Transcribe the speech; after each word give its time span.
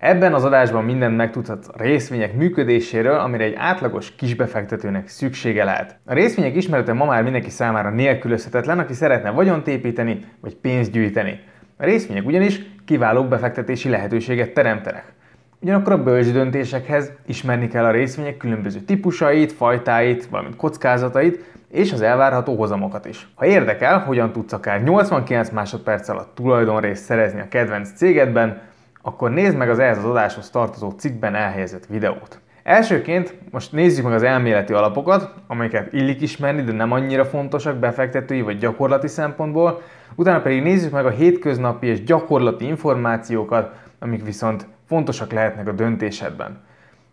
Ebben 0.00 0.34
az 0.34 0.44
adásban 0.44 0.84
mindent 0.84 1.16
megtudhatsz 1.16 1.68
a 1.68 1.82
részvények 1.82 2.34
működéséről, 2.34 3.18
amire 3.18 3.44
egy 3.44 3.54
átlagos 3.56 4.14
kisbefektetőnek 4.14 5.08
szüksége 5.08 5.64
lehet. 5.64 5.98
A 6.04 6.14
részvények 6.14 6.56
ismerete 6.56 6.92
ma 6.92 7.04
már 7.04 7.22
mindenki 7.22 7.50
számára 7.50 7.90
nélkülözhetetlen, 7.90 8.78
aki 8.78 8.92
szeretne 8.92 9.30
vagyont 9.30 9.66
építeni 9.66 10.24
vagy 10.40 10.54
pénzt 10.56 10.90
gyűjteni. 10.90 11.40
A 11.76 11.84
részvények 11.84 12.26
ugyanis 12.26 12.60
kiváló 12.84 13.24
befektetési 13.24 13.88
lehetőséget 13.88 14.52
teremtenek. 14.52 15.04
Ugyanakkor 15.62 15.92
a 15.92 16.02
bölcs 16.02 16.32
döntésekhez 16.32 17.12
ismerni 17.26 17.68
kell 17.68 17.84
a 17.84 17.90
részvények 17.90 18.36
különböző 18.36 18.80
típusait, 18.80 19.52
fajtáit, 19.52 20.26
valamint 20.26 20.56
kockázatait, 20.56 21.44
és 21.70 21.92
az 21.92 22.00
elvárható 22.00 22.56
hozamokat 22.56 23.06
is. 23.06 23.28
Ha 23.34 23.46
érdekel, 23.46 23.98
hogyan 23.98 24.32
tudsz 24.32 24.52
akár 24.52 24.82
89 24.82 25.50
másodperc 25.50 26.08
alatt 26.08 26.34
tulajdonrészt 26.34 27.04
szerezni 27.04 27.40
a 27.40 27.48
kedvenc 27.48 27.92
cégedben, 27.92 28.68
akkor 29.02 29.30
nézd 29.30 29.56
meg 29.56 29.70
az 29.70 29.78
ehhez 29.78 29.98
az 29.98 30.04
adáshoz 30.04 30.50
tartozó 30.50 30.90
cikkben 30.90 31.34
elhelyezett 31.34 31.86
videót. 31.86 32.40
Elsőként 32.62 33.34
most 33.50 33.72
nézzük 33.72 34.04
meg 34.04 34.12
az 34.12 34.22
elméleti 34.22 34.72
alapokat, 34.72 35.34
amelyeket 35.46 35.92
illik 35.92 36.20
ismerni, 36.20 36.62
de 36.62 36.72
nem 36.72 36.92
annyira 36.92 37.24
fontosak 37.24 37.76
befektetői 37.76 38.42
vagy 38.42 38.58
gyakorlati 38.58 39.08
szempontból, 39.08 39.82
utána 40.14 40.40
pedig 40.40 40.62
nézzük 40.62 40.92
meg 40.92 41.06
a 41.06 41.10
hétköznapi 41.10 41.86
és 41.86 42.04
gyakorlati 42.04 42.66
információkat, 42.66 43.74
amik 43.98 44.24
viszont 44.24 44.66
fontosak 44.86 45.32
lehetnek 45.32 45.68
a 45.68 45.72
döntésedben. 45.72 46.60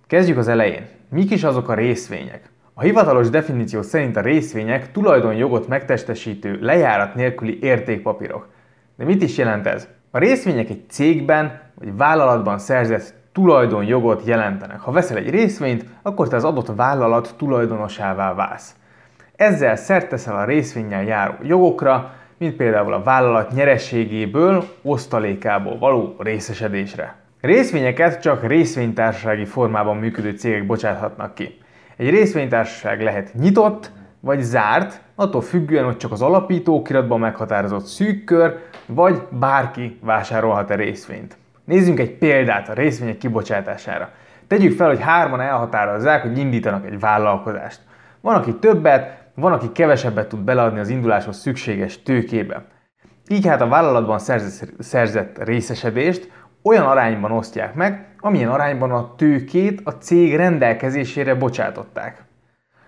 Kezdjük 0.08 0.38
az 0.38 0.48
elején. 0.48 0.88
Mik 1.09 1.31
is 1.31 1.44
azok 1.44 1.70
a 1.70 1.73
részvények? 1.73 2.50
A 2.73 2.81
hivatalos 2.81 3.30
definíció 3.30 3.81
szerint 3.81 4.16
a 4.16 4.22
részvények 4.22 4.92
tulajdonjogot 4.92 5.67
megtestesítő 5.67 6.58
lejárat 6.62 7.16
nélküli 7.16 7.59
értékpapírok. 7.62 8.48
De 8.95 9.06
mit 9.06 9.22
is 9.22 9.38
jelent 9.38 9.67
ez? 9.67 9.88
A 10.11 10.17
részvények 10.17 10.70
egy 10.70 10.84
cégben 10.89 11.59
vagy 11.75 11.95
vállalatban 11.97 12.59
szerzett 12.59 13.13
tulajdonjogot 13.31 14.25
jelentenek. 14.25 14.80
Ha 14.80 14.91
veszel 14.91 15.17
egy 15.17 15.30
részvényt, 15.30 15.85
akkor 16.02 16.27
te 16.27 16.35
az 16.35 16.43
adott 16.43 16.75
vállalat 16.75 17.33
tulajdonosává 17.38 18.33
válsz. 18.33 18.75
Ezzel 19.36 19.75
szert 19.75 20.09
teszel 20.09 20.36
a 20.36 20.45
részvényel 20.45 21.03
járó 21.03 21.33
jogokra, 21.44 22.11
mint 22.38 22.55
például 22.55 22.94
a 22.94 23.03
vállalat 23.03 23.52
nyerességéből, 23.52 24.64
osztalékából 24.81 25.77
való 25.77 26.16
részesedésre. 26.19 27.16
Részvényeket 27.42 28.21
csak 28.21 28.47
részvénytársasági 28.47 29.45
formában 29.45 29.97
működő 29.97 30.31
cégek 30.31 30.66
bocsáthatnak 30.66 31.36
ki. 31.36 31.58
Egy 31.97 32.09
részvénytársaság 32.09 33.02
lehet 33.02 33.33
nyitott 33.33 33.92
vagy 34.19 34.42
zárt, 34.42 35.02
attól 35.20 35.42
függően, 35.42 35.86
hogy 35.86 35.98
csak 35.98 36.12
az 36.12 36.22
alapítókiratban 36.22 37.20
meghatározott 37.20 37.86
szűk 37.86 38.34
vagy 38.86 39.22
bárki 39.30 40.00
vásárolhat-e 40.02 40.76
részvényt. 40.76 41.38
Nézzünk 41.64 42.00
egy 42.00 42.12
példát 42.12 42.70
a 42.70 42.73
részvények 42.73 43.18
kibocsátására. 43.18 44.10
Tegyük 44.48 44.78
fel, 44.78 44.88
hogy 44.88 45.02
hárman 45.02 45.42
elhatározzák, 45.42 46.22
hogy 46.22 46.38
indítanak 46.38 46.86
egy 46.86 47.00
vállalkozást. 47.00 47.80
Van, 48.22 48.36
aki 48.36 48.54
többet, 48.54 49.26
van, 49.34 49.52
aki 49.52 49.72
kevesebbet 49.72 50.30
tud 50.30 50.40
beleadni 50.40 50.80
az 50.80 50.90
induláshoz 50.90 51.38
szükséges 51.38 52.04
tőkébe. 52.04 52.66
Így 53.30 53.48
hát 53.48 53.62
a 53.62 53.68
vállalatban 53.68 54.20
szerzett 54.80 55.44
részesedést 55.44 56.32
olyan 56.64 56.86
arányban 56.86 57.32
osztják 57.32 57.73
meg, 57.73 58.06
amilyen 58.20 58.50
arányban 58.50 58.92
a 58.92 59.16
tőkét 59.16 59.82
a 59.84 59.92
cég 59.92 60.36
rendelkezésére 60.36 61.36
bocsátották. 61.36 62.27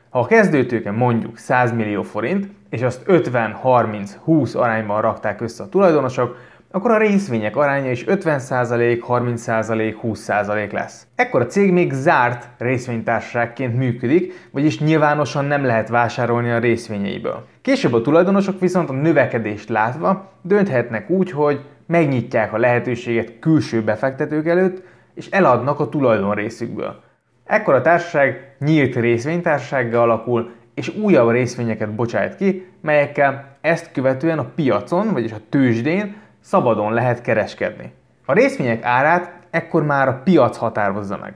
Ha 0.09 0.19
a 0.19 0.25
kezdőtőke 0.25 0.91
mondjuk 0.91 1.37
100 1.37 1.71
millió 1.71 2.01
forint, 2.01 2.47
és 2.69 2.81
azt 2.81 3.03
50-30-20 3.07 4.57
arányban 4.57 5.01
rakták 5.01 5.41
össze 5.41 5.63
a 5.63 5.69
tulajdonosok, 5.69 6.37
akkor 6.71 6.91
a 6.91 6.97
részvények 6.97 7.55
aránya 7.55 7.91
is 7.91 8.03
50%, 8.07 9.03
30%, 9.07 9.95
20% 10.03 10.71
lesz. 10.71 11.07
Ekkor 11.15 11.41
a 11.41 11.45
cég 11.45 11.71
még 11.71 11.93
zárt 11.93 12.49
részvénytársaságként 12.57 13.77
működik, 13.77 14.49
vagyis 14.51 14.79
nyilvánosan 14.79 15.45
nem 15.45 15.65
lehet 15.65 15.89
vásárolni 15.89 16.51
a 16.51 16.59
részvényeiből. 16.59 17.45
Később 17.61 17.93
a 17.93 18.01
tulajdonosok 18.01 18.59
viszont 18.59 18.89
a 18.89 18.93
növekedést 18.93 19.69
látva 19.69 20.31
dönthetnek 20.41 21.09
úgy, 21.09 21.31
hogy 21.31 21.59
megnyitják 21.85 22.53
a 22.53 22.57
lehetőséget 22.57 23.39
külső 23.39 23.83
befektetők 23.83 24.47
előtt, 24.47 24.83
és 25.13 25.27
eladnak 25.29 25.79
a 25.79 25.89
tulajdonrészükből. 25.89 27.07
Ekkor 27.49 27.73
a 27.73 27.81
társaság 27.81 28.55
nyílt 28.59 28.95
részvénytársasággá 28.95 29.97
alakul, 29.97 30.51
és 30.73 30.95
újabb 30.95 31.29
részvényeket 31.29 31.95
bocsájt 31.95 32.35
ki, 32.35 32.67
melyekkel 32.81 33.57
ezt 33.61 33.91
követően 33.91 34.39
a 34.39 34.51
piacon, 34.55 35.13
vagyis 35.13 35.31
a 35.31 35.39
tőzsdén 35.49 36.15
szabadon 36.39 36.93
lehet 36.93 37.21
kereskedni. 37.21 37.91
A 38.25 38.33
részvények 38.33 38.83
árát 38.83 39.31
ekkor 39.49 39.83
már 39.83 40.07
a 40.07 40.21
piac 40.23 40.57
határozza 40.57 41.17
meg. 41.17 41.33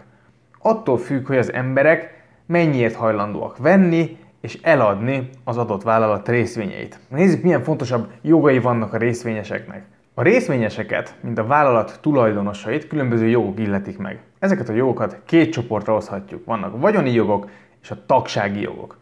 Attól 0.60 0.98
függ, 0.98 1.28
hogy 1.28 1.38
az 1.38 1.54
emberek 1.54 2.24
mennyiért 2.46 2.96
hajlandóak 2.96 3.58
venni 3.58 4.18
és 4.42 4.60
eladni 4.62 5.30
az 5.44 5.58
adott 5.58 5.84
vállalat 5.84 6.28
részvényeit. 6.28 7.00
Nézzük, 7.08 7.44
milyen 7.44 7.64
fontosabb 7.64 8.12
jogai 8.22 8.60
vannak 8.60 8.94
a 8.94 8.98
részvényeseknek. 8.98 9.86
A 10.16 10.22
részvényeseket, 10.22 11.16
mint 11.22 11.38
a 11.38 11.46
vállalat 11.46 12.00
tulajdonosait 12.02 12.88
különböző 12.88 13.28
jogok 13.28 13.60
illetik 13.60 13.98
meg. 13.98 14.20
Ezeket 14.40 14.70
a 14.70 14.74
jogokat 14.74 15.22
két 15.26 15.52
csoportra 15.52 15.94
hozhatjuk. 15.94 16.46
Vannak 16.46 16.80
vagyoni 16.80 17.12
jogok 17.12 17.50
és 17.82 17.92
a 17.92 18.06
tagsági 18.06 18.62
jogok. 18.62 18.98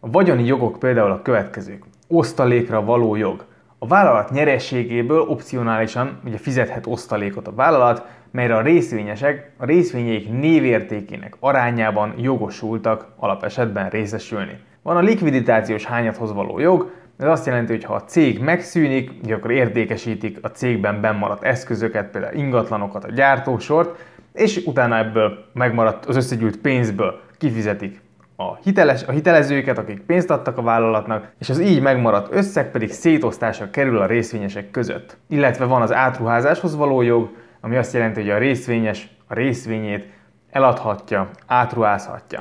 A 0.00 0.10
vagyoni 0.10 0.44
jogok 0.44 0.78
például 0.78 1.10
a 1.10 1.22
következők. 1.22 1.84
Osztalékra 2.08 2.84
való 2.84 3.16
jog. 3.16 3.44
A 3.78 3.86
vállalat 3.86 4.30
nyerességéből 4.30 5.20
opcionálisan 5.20 6.20
ugye 6.24 6.36
fizethet 6.36 6.86
osztalékot 6.86 7.46
a 7.46 7.54
vállalat, 7.54 8.06
melyre 8.30 8.56
a 8.56 8.62
részvényesek 8.62 9.50
a 9.56 9.64
részvényeik 9.64 10.30
névértékének 10.30 11.36
arányában 11.40 12.14
jogosultak 12.18 13.08
alapesetben 13.16 13.88
részesülni. 13.88 14.58
Van 14.82 14.96
a 14.96 15.00
likviditációs 15.00 15.84
hányadhoz 15.84 16.32
való 16.32 16.58
jog, 16.58 16.90
ez 17.18 17.28
azt 17.28 17.46
jelenti, 17.46 17.72
hogy 17.72 17.84
ha 17.84 17.94
a 17.94 18.04
cég 18.04 18.40
megszűnik, 18.40 19.10
ugye 19.24 19.34
akkor 19.34 19.50
értékesítik 19.50 20.38
a 20.42 20.50
cégben 20.50 21.00
bennmaradt 21.00 21.42
eszközöket, 21.42 22.10
például 22.10 22.34
ingatlanokat, 22.34 23.04
a 23.04 23.12
gyártósort, 23.12 23.98
és 24.32 24.62
utána 24.66 24.98
ebből 24.98 25.44
megmaradt 25.52 26.06
az 26.06 26.16
összegyűlt 26.16 26.56
pénzből 26.56 27.20
kifizetik 27.38 28.00
a, 28.36 28.56
hiteles, 28.56 29.04
a 29.04 29.10
hitelezőket, 29.10 29.78
akik 29.78 30.00
pénzt 30.00 30.30
adtak 30.30 30.58
a 30.58 30.62
vállalatnak, 30.62 31.32
és 31.38 31.50
az 31.50 31.60
így 31.60 31.80
megmaradt 31.80 32.34
összeg 32.34 32.70
pedig 32.70 32.92
szétosztásra 32.92 33.70
kerül 33.70 33.98
a 33.98 34.06
részvényesek 34.06 34.70
között. 34.70 35.16
Illetve 35.28 35.64
van 35.64 35.82
az 35.82 35.92
átruházáshoz 35.92 36.76
való 36.76 37.02
jog, 37.02 37.30
ami 37.60 37.76
azt 37.76 37.92
jelenti, 37.92 38.20
hogy 38.20 38.30
a 38.30 38.38
részvényes 38.38 39.08
a 39.26 39.34
részvényét 39.34 40.04
eladhatja, 40.50 41.30
átruházhatja. 41.46 42.40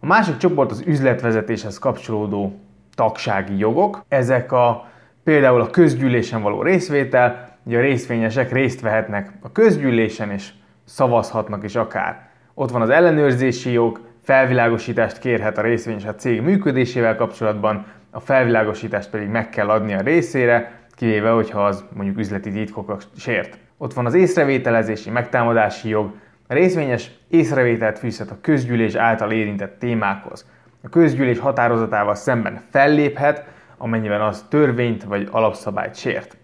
A 0.00 0.06
másik 0.06 0.36
csoport 0.36 0.70
az 0.70 0.82
üzletvezetéshez 0.86 1.78
kapcsolódó 1.78 2.60
tagsági 2.98 3.58
jogok. 3.58 4.04
Ezek 4.08 4.52
a 4.52 4.88
például 5.24 5.60
a 5.60 5.70
közgyűlésen 5.70 6.42
való 6.42 6.62
részvétel, 6.62 7.56
ugye 7.62 7.78
a 7.78 7.80
részvényesek 7.80 8.52
részt 8.52 8.80
vehetnek 8.80 9.32
a 9.40 9.52
közgyűlésen 9.52 10.30
és 10.30 10.50
szavazhatnak 10.84 11.64
is 11.64 11.76
akár. 11.76 12.28
Ott 12.54 12.70
van 12.70 12.82
az 12.82 12.90
ellenőrzési 12.90 13.72
jog, 13.72 14.00
felvilágosítást 14.22 15.18
kérhet 15.18 15.58
a 15.58 15.62
részvényes 15.62 16.04
a 16.04 16.14
cég 16.14 16.40
működésével 16.40 17.16
kapcsolatban, 17.16 17.86
a 18.10 18.20
felvilágosítást 18.20 19.10
pedig 19.10 19.28
meg 19.28 19.48
kell 19.48 19.68
adni 19.68 19.94
a 19.94 20.00
részére, 20.00 20.72
kivéve, 20.94 21.30
hogyha 21.30 21.64
az 21.64 21.84
mondjuk 21.92 22.18
üzleti 22.18 22.50
titkokat 22.50 23.06
sért. 23.16 23.58
Ott 23.76 23.92
van 23.92 24.06
az 24.06 24.14
észrevételezési, 24.14 25.10
megtámadási 25.10 25.88
jog, 25.88 26.12
a 26.48 26.54
részvényes 26.54 27.10
észrevételt 27.28 27.98
fűzhet 27.98 28.30
a 28.30 28.38
közgyűlés 28.40 28.94
által 28.94 29.32
érintett 29.32 29.78
témákhoz. 29.78 30.46
A 30.82 30.88
közgyűlés 30.88 31.38
határozatával 31.38 32.14
szemben 32.14 32.60
felléphet, 32.70 33.44
amennyiben 33.76 34.20
az 34.20 34.44
törvényt 34.48 35.04
vagy 35.04 35.28
alapszabályt 35.30 35.96
sért. 35.96 36.36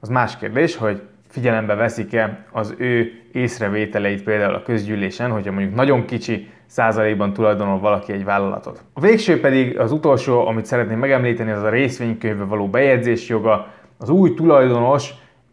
Az 0.00 0.08
más 0.08 0.36
kérdés, 0.36 0.76
hogy 0.76 1.02
figyelembe 1.28 1.74
veszik-e 1.74 2.44
az 2.52 2.74
ő 2.78 3.12
észrevételeit 3.32 4.22
például 4.22 4.54
a 4.54 4.62
közgyűlésen, 4.62 5.30
hogyha 5.30 5.52
mondjuk 5.52 5.74
nagyon 5.74 6.04
kicsi 6.04 6.50
százalékban 6.66 7.32
tulajdonol 7.32 7.78
valaki 7.78 8.12
egy 8.12 8.24
vállalatot. 8.24 8.84
A 8.92 9.00
végső 9.00 9.40
pedig 9.40 9.78
az 9.78 9.92
utolsó, 9.92 10.46
amit 10.46 10.64
szeretném 10.64 10.98
megemlíteni, 10.98 11.50
az 11.50 11.62
a 11.62 11.68
részvénykönyvbe 11.68 12.44
való 12.44 12.68
bejegyzés 12.68 13.28
joga. 13.28 13.66
Az 13.98 14.08
új 14.08 14.34
tulajdonos 14.34 15.10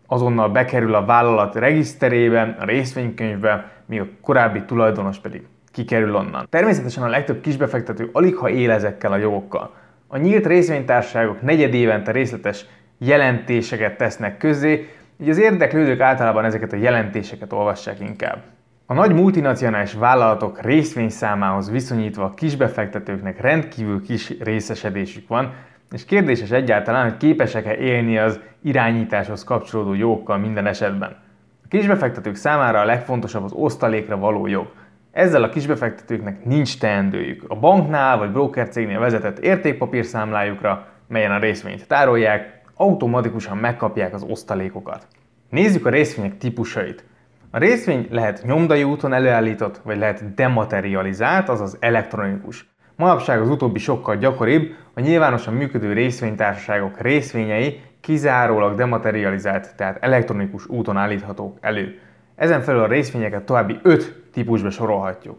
azonnal 0.08 0.50
bekerül 0.50 0.94
a 0.94 1.06
vállalat 1.06 1.56
regiszterébe, 1.56 2.56
a 2.60 2.66
részvénykönyvbe, 2.66 3.72
míg 3.86 4.02
a 4.02 4.08
korábbi 4.22 4.64
tulajdonos 4.64 5.18
pedig 5.18 5.48
kikerül 5.78 6.16
onnan. 6.16 6.48
Természetesen 6.50 7.04
a 7.04 7.08
legtöbb 7.08 7.42
kisbefektető 7.42 8.10
alig 8.12 8.36
ha 8.36 8.50
él 8.50 8.72
ezekkel 8.72 9.12
a 9.12 9.18
jogokkal. 9.18 9.74
A 10.08 10.18
nyílt 10.18 10.46
részvénytársaságok 10.46 11.42
negyed 11.42 11.74
évente 11.74 12.12
részletes 12.12 12.66
jelentéseket 12.98 13.98
tesznek 13.98 14.38
közzé, 14.38 14.90
így 15.22 15.30
az 15.30 15.38
érdeklődők 15.38 16.00
általában 16.00 16.46
ezeket 16.46 16.74
a 16.74 16.76
jelentéseket 16.76 17.54
olvassák 17.54 18.00
inkább. 18.00 18.44
A 18.86 18.94
nagy 18.94 19.14
multinacionális 19.14 19.94
vállalatok 19.94 20.62
részvényszámához 20.62 21.72
viszonyítva 21.72 22.24
a 22.24 22.34
kisbefektetőknek 22.34 23.42
rendkívül 23.42 24.02
kis 24.02 24.34
részesedésük 24.40 25.28
van, 25.28 25.54
és 25.92 26.06
kérdéses 26.06 26.52
egyáltalán, 26.52 27.10
hogy 27.10 27.18
képesek-e 27.18 27.76
élni 27.76 28.18
az 28.18 28.40
irányításhoz 28.64 29.44
kapcsolódó 29.44 29.94
jogokkal 29.94 30.38
minden 30.38 30.66
esetben. 30.66 31.16
A 31.64 31.68
kisbefektetők 31.68 32.36
számára 32.36 32.80
a 32.80 32.86
legfontosabb 32.86 33.44
az 33.44 33.52
osztalékra 33.52 34.18
való 34.18 34.48
jog. 34.48 34.68
Ezzel 35.18 35.44
a 35.44 35.50
kisbefektetőknek 35.50 36.46
nincs 36.46 36.80
teendőjük. 36.80 37.44
A 37.48 37.56
banknál 37.56 38.18
vagy 38.18 38.32
brokercégnél 38.32 39.00
vezetett 39.00 39.40
értékpapírszámlájukra, 39.40 40.88
melyen 41.08 41.32
a 41.32 41.40
részvényt 41.40 41.88
tárolják, 41.88 42.62
automatikusan 42.76 43.58
megkapják 43.58 44.14
az 44.14 44.24
osztalékokat. 44.24 45.08
Nézzük 45.50 45.86
a 45.86 45.90
részvények 45.90 46.38
típusait. 46.38 47.06
A 47.52 47.58
részvény 47.58 48.08
lehet 48.12 48.44
nyomdai 48.44 48.84
úton 48.84 49.14
előállított, 49.14 49.82
vagy 49.84 49.98
lehet 49.98 50.34
dematerializált, 50.34 51.50
azaz 51.50 51.78
elektronikus. 51.80 52.70
Manapság 52.96 53.42
az 53.42 53.50
utóbbi 53.50 53.80
sokkal 53.80 54.16
gyakoribb, 54.18 54.72
a 54.94 55.00
nyilvánosan 55.00 55.54
működő 55.54 55.94
részvénytársaságok 55.94 57.02
részvényei 57.02 57.82
kizárólag 58.02 58.76
dematerializált, 58.76 59.76
tehát 59.76 59.98
elektronikus 60.04 60.68
úton 60.68 60.98
állíthatók 60.98 61.58
elő. 61.62 62.00
Ezen 62.36 62.62
felül 62.62 62.82
a 62.82 62.88
részvényeket 62.88 63.44
további 63.44 63.80
5 63.82 64.26
típusba 64.38 64.70
sorolhatjuk. 64.70 65.38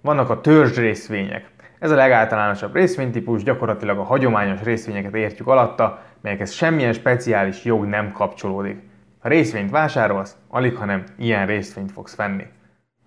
Vannak 0.00 0.30
a 0.30 0.40
törzs 0.40 0.76
részvények. 0.76 1.50
Ez 1.78 1.90
a 1.90 1.94
legáltalánosabb 1.94 2.74
részvénytípus, 2.74 3.42
gyakorlatilag 3.42 3.98
a 3.98 4.02
hagyományos 4.02 4.62
részvényeket 4.62 5.14
értjük 5.14 5.46
alatta, 5.46 6.02
melyekhez 6.20 6.52
semmilyen 6.52 6.92
speciális 6.92 7.64
jog 7.64 7.84
nem 7.84 8.12
kapcsolódik. 8.12 8.80
Ha 9.18 9.28
részvényt 9.28 9.70
vásárolsz, 9.70 10.36
alig 10.48 10.76
hanem 10.76 11.04
ilyen 11.16 11.46
részvényt 11.46 11.92
fogsz 11.92 12.16
venni. 12.16 12.46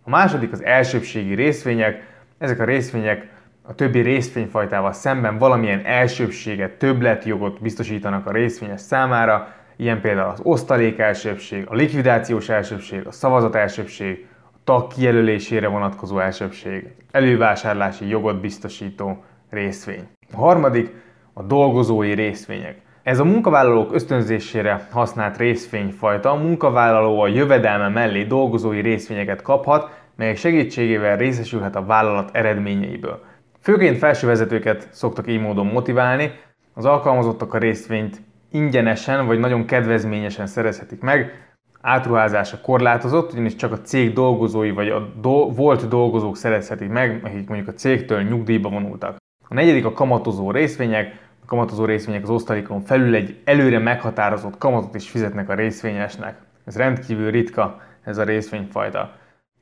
A 0.03 0.09
második 0.09 0.51
az 0.51 0.63
elsőbségi 0.63 1.33
részvények. 1.33 2.03
Ezek 2.37 2.59
a 2.59 2.65
részvények 2.65 3.29
a 3.61 3.75
többi 3.75 3.99
részvényfajtával 3.99 4.93
szemben 4.93 5.37
valamilyen 5.37 5.85
elsőbséget, 5.85 6.71
többletjogot 6.71 7.61
biztosítanak 7.61 8.27
a 8.27 8.31
részvényes 8.31 8.81
számára, 8.81 9.53
ilyen 9.75 10.01
például 10.01 10.29
az 10.29 10.39
osztalék 10.43 10.99
elsőbség, 10.99 11.65
a 11.67 11.75
likvidációs 11.75 12.49
elsőbség, 12.49 13.07
a 13.07 13.11
szavazat 13.11 13.55
elsőbség, 13.55 14.29
tag 14.63 14.87
kijelölésére 14.87 15.67
vonatkozó 15.67 16.19
elsőbség, 16.19 16.95
elővásárlási 17.11 18.07
jogot 18.07 18.41
biztosító 18.41 19.23
részvény. 19.49 20.07
A 20.33 20.37
harmadik 20.37 20.93
a 21.33 21.43
dolgozói 21.43 22.13
részvények. 22.13 22.81
Ez 23.03 23.19
a 23.19 23.23
munkavállalók 23.23 23.93
ösztönzésére 23.93 24.87
használt 24.91 25.37
részvényfajta, 25.37 26.31
a 26.31 26.35
munkavállaló 26.35 27.21
a 27.21 27.27
jövedelme 27.27 27.89
mellé 27.89 28.23
dolgozói 28.23 28.81
részvényeket 28.81 29.41
kaphat, 29.41 29.89
melyek 30.15 30.37
segítségével 30.37 31.17
részesülhet 31.17 31.75
a 31.75 31.85
vállalat 31.85 32.29
eredményeiből. 32.35 33.23
Főként 33.61 33.97
felsővezetőket 33.97 34.87
szoktak 34.91 35.27
így 35.27 35.41
módon 35.41 35.65
motiválni, 35.65 36.31
az 36.73 36.85
alkalmazottak 36.85 37.53
a 37.53 37.57
részvényt 37.57 38.21
ingyenesen 38.51 39.25
vagy 39.25 39.39
nagyon 39.39 39.65
kedvezményesen 39.65 40.47
szerezhetik 40.47 41.01
meg, 41.01 41.50
átruházása 41.81 42.61
korlátozott, 42.61 43.31
ugyanis 43.31 43.55
csak 43.55 43.71
a 43.71 43.81
cég 43.81 44.13
dolgozói 44.13 44.71
vagy 44.71 44.89
a 44.89 44.99
do- 45.21 45.55
volt 45.55 45.87
dolgozók 45.87 46.37
szerezhetik 46.37 46.89
meg, 46.89 47.19
akik 47.23 47.47
mondjuk 47.47 47.69
a 47.69 47.73
cégtől 47.73 48.21
nyugdíjba 48.21 48.69
vonultak. 48.69 49.15
A 49.47 49.53
negyedik 49.53 49.85
a 49.85 49.93
kamatozó 49.93 50.51
részvények, 50.51 51.29
a 51.41 51.45
kamatozó 51.45 51.85
részvények 51.85 52.23
az 52.23 52.29
osztalékon 52.29 52.81
felül 52.81 53.15
egy 53.15 53.41
előre 53.43 53.79
meghatározott 53.79 54.57
kamatot 54.57 54.95
is 54.95 55.09
fizetnek 55.09 55.49
a 55.49 55.53
részvényesnek. 55.53 56.37
Ez 56.65 56.77
rendkívül 56.77 57.31
ritka, 57.31 57.81
ez 58.03 58.17
a 58.17 58.23
részvényfajta. 58.23 59.11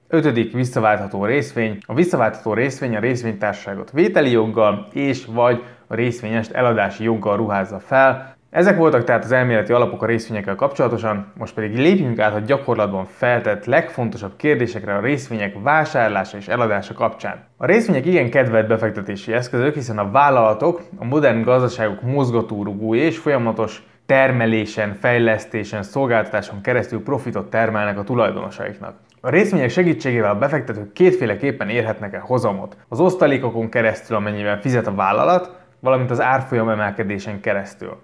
Ötödik 0.08 0.54
visszaváltható 0.54 1.26
részvény. 1.26 1.78
A 1.86 1.94
visszaváltható 1.94 2.54
részvény 2.54 2.96
a 2.96 3.00
részvénytársaságot 3.00 3.92
vételi 3.92 4.32
joggal 4.32 4.88
és 4.94 5.26
vagy 5.26 5.64
a 5.88 5.96
részvényest 5.96 6.52
eladási 6.52 7.04
joggal 7.04 7.38
ruházza 7.38 7.80
fel. 7.80 8.38
Ezek 8.50 8.78
voltak 8.78 9.04
tehát 9.04 9.24
az 9.24 9.32
elméleti 9.32 9.72
alapok 9.72 10.04
a 10.04 10.06
részvényekkel 10.06 10.56
kapcsolatosan, 10.56 11.32
most 11.38 11.54
pedig 11.54 11.78
lépjünk 11.78 12.20
át 12.20 12.36
a 12.36 12.40
gyakorlatban 12.40 13.06
feltett 13.06 13.66
legfontosabb 13.66 14.36
kérdésekre 14.36 14.96
a 14.96 15.02
részvények 15.02 15.56
vásárlása 15.62 16.38
és 16.38 16.48
eladása 16.48 16.94
kapcsán. 16.94 17.44
A 17.58 17.66
részvények 17.66 18.06
igen 18.06 18.30
kedvelt 18.30 18.68
befektetési 18.68 19.34
eszközök, 19.34 19.74
hiszen 19.74 19.98
a 19.98 20.12
vállalatok 20.12 20.82
a 20.98 21.06
modern 21.06 21.42
gazdaságok 21.42 22.02
mozgatórugói 22.02 23.00
és 23.00 23.18
folyamatos 23.18 23.84
termelésen, 24.06 24.94
fejlesztésen, 24.94 25.84
szolgáltatáson 25.84 26.62
keresztül 26.62 27.04
profitot 27.04 27.50
termelnek 27.50 27.98
a 27.98 28.04
tulajdonosaiknak. 28.04 28.96
A 29.22 29.30
részvények 29.30 29.70
segítségével 29.70 30.32
a 30.32 30.38
befektetők 30.38 30.94
kétféleképpen 30.94 31.70
érhetnek 31.70 32.14
el 32.14 32.24
hozamot. 32.26 32.78
Az 32.88 33.00
osztalékokon 33.00 33.70
keresztül, 33.70 34.16
amennyiben 34.16 34.60
fizet 34.60 34.88
a 34.88 34.96
vállalat, 34.96 35.56
valamint 35.80 36.12
az 36.12 36.22
árfolyam 36.22 36.70
emelkedésen 36.70 37.40
keresztül. 37.40 37.98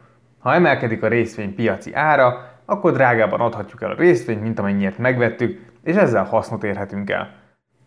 Ha 0.45 0.53
emelkedik 0.53 1.03
a 1.03 1.07
részvény 1.07 1.55
piaci 1.55 1.93
ára, 1.93 2.49
akkor 2.65 2.91
drágában 2.91 3.39
adhatjuk 3.39 3.81
el 3.81 3.91
a 3.91 3.95
részvényt, 3.95 4.41
mint 4.41 4.59
amennyiért 4.59 4.97
megvettük, 4.97 5.59
és 5.83 5.95
ezzel 5.95 6.23
hasznot 6.23 6.63
érhetünk 6.63 7.09
el. 7.09 7.29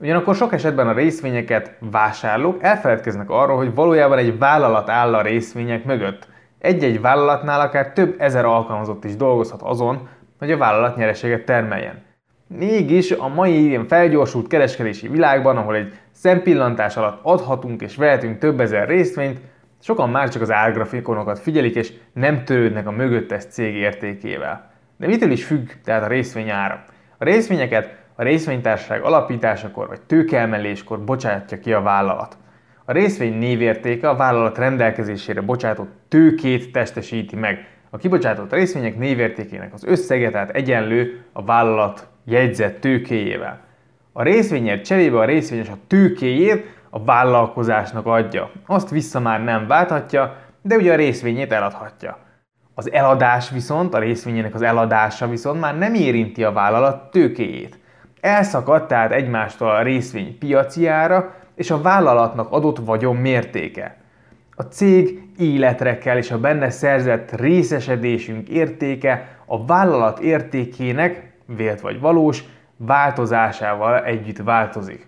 Ugyanakkor 0.01 0.35
sok 0.35 0.53
esetben 0.53 0.89
a 0.89 0.93
részvényeket 0.93 1.77
vásárlók 1.91 2.63
elfeledkeznek 2.63 3.31
arról, 3.31 3.57
hogy 3.57 3.75
valójában 3.75 4.19
egy 4.19 4.39
vállalat 4.39 4.89
áll 4.89 5.15
a 5.15 5.23
részvények 5.23 5.85
mögött. 5.85 6.29
Egy-egy 6.59 7.01
vállalatnál 7.01 7.61
akár 7.61 7.93
több 7.93 8.15
ezer 8.19 8.45
alkalmazott 8.45 9.05
is 9.05 9.17
dolgozhat 9.17 9.63
azon, 9.63 10.09
hogy 10.39 10.53
a 10.53 10.57
vállalat 10.57 10.97
nyereséget 10.97 11.45
termeljen. 11.45 12.03
Mégis 12.47 13.11
a 13.11 13.29
mai 13.29 13.67
ilyen 13.67 13.87
felgyorsult 13.87 14.47
kereskedési 14.47 15.09
világban, 15.09 15.57
ahol 15.57 15.75
egy 15.75 15.93
szempillantás 16.13 16.97
alatt 16.97 17.21
adhatunk 17.23 17.81
és 17.81 17.97
vehetünk 17.97 18.39
több 18.39 18.61
ezer 18.61 18.89
részvényt, 18.89 19.41
sokan 19.81 20.11
már 20.11 20.29
csak 20.29 20.43
az 20.43 20.51
árgrafikonokat 20.51 21.39
figyelik 21.39 21.75
és 21.75 21.93
nem 22.13 22.45
törődnek 22.45 22.87
a 22.87 22.91
mögöttes 22.91 23.45
cég 23.45 23.75
értékével. 23.75 24.71
De 24.97 25.07
mitől 25.07 25.31
is 25.31 25.45
függ 25.45 25.69
tehát 25.85 26.03
a 26.03 26.09
részvény 26.09 26.51
ára? 26.51 26.85
A 27.19 27.25
részvényeket 27.25 27.97
a 28.15 28.23
részvénytársaság 28.23 29.03
alapításakor 29.03 29.87
vagy 29.89 30.01
tőkeemeléskor 30.01 31.05
bocsátja 31.05 31.59
ki 31.59 31.73
a 31.73 31.81
vállalat. 31.81 32.37
A 32.85 32.93
részvény 32.93 33.39
névértéke 33.39 34.09
a 34.09 34.17
vállalat 34.17 34.59
rendelkezésére 34.59 35.41
bocsátott 35.41 35.91
tőkét 36.09 36.73
testesíti 36.73 37.37
meg. 37.37 37.67
A 37.91 37.97
kibocsátott 37.97 38.53
részvények 38.53 38.99
névértékének 38.99 39.73
az 39.73 39.85
összege 39.85 40.31
tehát 40.31 40.51
egyenlő 40.51 41.25
a 41.33 41.45
vállalat 41.45 42.09
jegyzett 42.25 42.81
tőkéjével. 42.81 43.61
A 44.13 44.23
részvényért 44.23 44.85
cserébe 44.85 45.19
a 45.19 45.25
részvényes 45.25 45.69
a 45.69 45.79
tőkéjét 45.87 46.78
a 46.91 47.05
vállalkozásnak 47.05 48.07
adja. 48.07 48.51
Azt 48.67 48.91
vissza 48.91 49.21
már 49.21 49.45
nem 49.45 49.67
válthatja, 49.67 50.37
de 50.63 50.77
ugye 50.77 50.93
a 50.93 50.97
részvényét 50.97 51.53
eladhatja. 51.53 52.19
Az 52.75 52.93
eladás 52.93 53.51
viszont, 53.51 53.95
a 53.95 53.99
részvényének 53.99 54.55
az 54.55 54.63
eladása 54.63 55.29
viszont 55.29 55.61
már 55.61 55.79
nem 55.79 55.95
érinti 55.95 56.45
a 56.45 56.53
vállalat 56.53 57.11
tőkéjét. 57.11 57.79
Elszakadt 58.21 58.89
tehát 58.89 59.13
egymástól 59.13 59.71
a 59.71 59.83
részvény 59.83 60.39
piaci 60.39 60.87
ára 60.87 61.35
és 61.55 61.71
a 61.71 61.81
vállalatnak 61.81 62.51
adott 62.51 62.79
vagyon 62.79 63.17
mértéke. 63.17 63.97
A 64.55 64.63
cég 64.63 65.23
életre 65.39 65.99
kell 65.99 66.17
és 66.17 66.31
a 66.31 66.39
benne 66.39 66.71
szerzett 66.71 67.31
részesedésünk 67.41 68.49
értéke 68.49 69.39
a 69.47 69.65
vállalat 69.65 70.19
értékének 70.19 71.33
vélt 71.47 71.81
vagy 71.81 72.01
valós, 72.01 72.45
változásával 72.77 74.05
együtt 74.05 74.43
változik. 74.43 75.08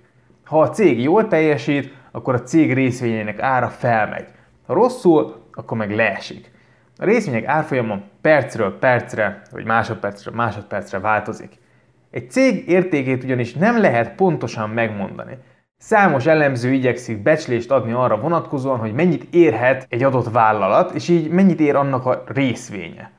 Ha 0.50 0.60
a 0.60 0.70
cég 0.70 1.00
jól 1.00 1.28
teljesít, 1.28 1.92
akkor 2.10 2.34
a 2.34 2.42
cég 2.42 2.74
részvényeinek 2.74 3.40
ára 3.40 3.68
felmegy. 3.68 4.26
Ha 4.66 4.74
rosszul, 4.74 5.42
akkor 5.52 5.76
meg 5.76 5.94
leesik. 5.94 6.50
A 6.96 7.04
részvények 7.04 7.46
árfolyama 7.46 8.00
percről 8.20 8.78
percre, 8.78 9.42
vagy 9.50 9.64
másodpercről 9.64 10.34
másodpercre 10.34 10.98
változik. 10.98 11.52
Egy 12.10 12.30
cég 12.30 12.68
értékét 12.68 13.24
ugyanis 13.24 13.52
nem 13.54 13.80
lehet 13.80 14.14
pontosan 14.14 14.70
megmondani. 14.70 15.38
Számos 15.78 16.26
elemző 16.26 16.72
igyekszik 16.72 17.22
becslést 17.22 17.70
adni 17.70 17.92
arra 17.92 18.20
vonatkozóan, 18.20 18.78
hogy 18.78 18.92
mennyit 18.92 19.34
érhet 19.34 19.86
egy 19.88 20.02
adott 20.02 20.30
vállalat, 20.30 20.94
és 20.94 21.08
így 21.08 21.28
mennyit 21.30 21.60
ér 21.60 21.76
annak 21.76 22.06
a 22.06 22.24
részvénye. 22.26 23.10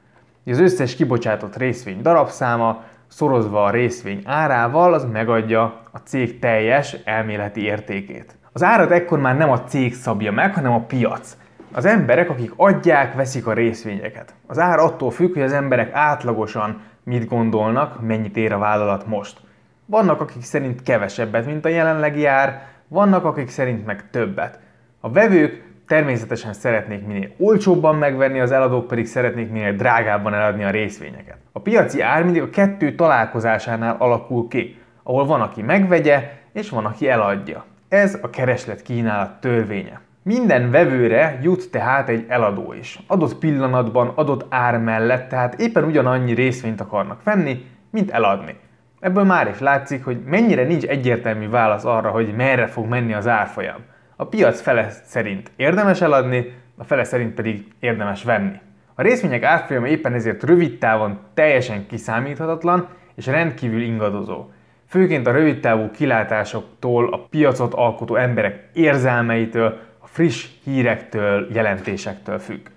Az 0.45 0.59
összes 0.59 0.95
kibocsátott 0.95 1.57
részvény 1.57 2.01
darabszáma, 2.01 2.83
szorozva 3.11 3.63
a 3.63 3.69
részvény 3.69 4.21
árával, 4.25 4.93
az 4.93 5.05
megadja 5.11 5.81
a 5.91 5.97
cég 5.97 6.39
teljes 6.39 6.93
elméleti 6.93 7.63
értékét. 7.63 8.37
Az 8.51 8.63
árat 8.63 8.91
ekkor 8.91 9.19
már 9.19 9.37
nem 9.37 9.49
a 9.49 9.63
cég 9.63 9.93
szabja 9.93 10.31
meg, 10.31 10.53
hanem 10.53 10.71
a 10.71 10.85
piac. 10.85 11.37
Az 11.71 11.85
emberek, 11.85 12.29
akik 12.29 12.53
adják, 12.55 13.13
veszik 13.13 13.47
a 13.47 13.53
részvényeket. 13.53 14.33
Az 14.47 14.59
ár 14.59 14.79
attól 14.79 15.11
függ, 15.11 15.33
hogy 15.33 15.41
az 15.41 15.53
emberek 15.53 15.93
átlagosan 15.93 16.81
mit 17.03 17.27
gondolnak, 17.27 18.01
mennyit 18.01 18.37
ér 18.37 18.53
a 18.53 18.57
vállalat 18.57 19.07
most. 19.07 19.41
Vannak, 19.85 20.21
akik 20.21 20.43
szerint 20.43 20.83
kevesebbet, 20.83 21.45
mint 21.45 21.65
a 21.65 21.69
jelenlegi 21.69 22.25
ár, 22.25 22.61
vannak, 22.87 23.25
akik 23.25 23.49
szerint 23.49 23.85
meg 23.85 24.09
többet. 24.09 24.59
A 24.99 25.11
vevők 25.11 25.70
Természetesen 25.91 26.53
szeretnék 26.53 27.05
minél 27.05 27.29
olcsóbban 27.37 27.95
megvenni, 27.95 28.39
az 28.39 28.51
eladók 28.51 28.87
pedig 28.87 29.05
szeretnék 29.05 29.51
minél 29.51 29.75
drágábban 29.75 30.33
eladni 30.33 30.63
a 30.63 30.69
részvényeket. 30.69 31.37
A 31.51 31.59
piaci 31.59 32.01
ár 32.01 32.23
mindig 32.23 32.41
a 32.41 32.49
kettő 32.49 32.95
találkozásánál 32.95 33.95
alakul 33.99 34.47
ki, 34.47 34.79
ahol 35.03 35.25
van, 35.25 35.41
aki 35.41 35.61
megvegye, 35.61 36.31
és 36.53 36.69
van, 36.69 36.85
aki 36.85 37.09
eladja. 37.09 37.65
Ez 37.89 38.19
a 38.21 38.29
kereslet 38.29 38.81
kínálat 38.81 39.39
törvénye. 39.39 40.01
Minden 40.23 40.71
vevőre 40.71 41.39
jut 41.41 41.69
tehát 41.71 42.09
egy 42.09 42.25
eladó 42.27 42.73
is. 42.73 42.99
Adott 43.07 43.35
pillanatban, 43.35 44.11
adott 44.15 44.45
ár 44.49 44.77
mellett, 44.77 45.29
tehát 45.29 45.59
éppen 45.59 45.83
ugyanannyi 45.83 46.33
részvényt 46.33 46.81
akarnak 46.81 47.23
venni, 47.23 47.65
mint 47.89 48.11
eladni. 48.11 48.55
Ebből 48.99 49.23
már 49.23 49.47
is 49.47 49.59
látszik, 49.59 50.03
hogy 50.03 50.21
mennyire 50.25 50.63
nincs 50.63 50.83
egyértelmű 50.83 51.49
válasz 51.49 51.85
arra, 51.85 52.09
hogy 52.09 52.33
merre 52.35 52.67
fog 52.67 52.87
menni 52.87 53.13
az 53.13 53.27
árfolyam. 53.27 53.89
A 54.21 54.25
piac 54.25 54.61
fele 54.61 54.89
szerint 54.89 55.51
érdemes 55.55 56.01
eladni, 56.01 56.53
a 56.77 56.83
fele 56.83 57.03
szerint 57.03 57.33
pedig 57.33 57.65
érdemes 57.79 58.23
venni. 58.23 58.59
A 58.93 59.01
részvények 59.01 59.43
árfolyama 59.43 59.87
éppen 59.87 60.13
ezért 60.13 60.43
rövid 60.43 60.77
távon 60.77 61.19
teljesen 61.33 61.87
kiszámíthatatlan 61.87 62.87
és 63.15 63.25
rendkívül 63.25 63.81
ingadozó. 63.81 64.49
Főként 64.87 65.27
a 65.27 65.31
rövidtávú 65.31 65.91
kilátásoktól, 65.91 67.13
a 67.13 67.27
piacot 67.29 67.73
alkotó 67.73 68.15
emberek 68.15 68.69
érzelmeitől, 68.73 69.77
a 69.99 70.07
friss 70.07 70.47
hírektől, 70.63 71.47
jelentésektől 71.53 72.39
függ. 72.39 72.67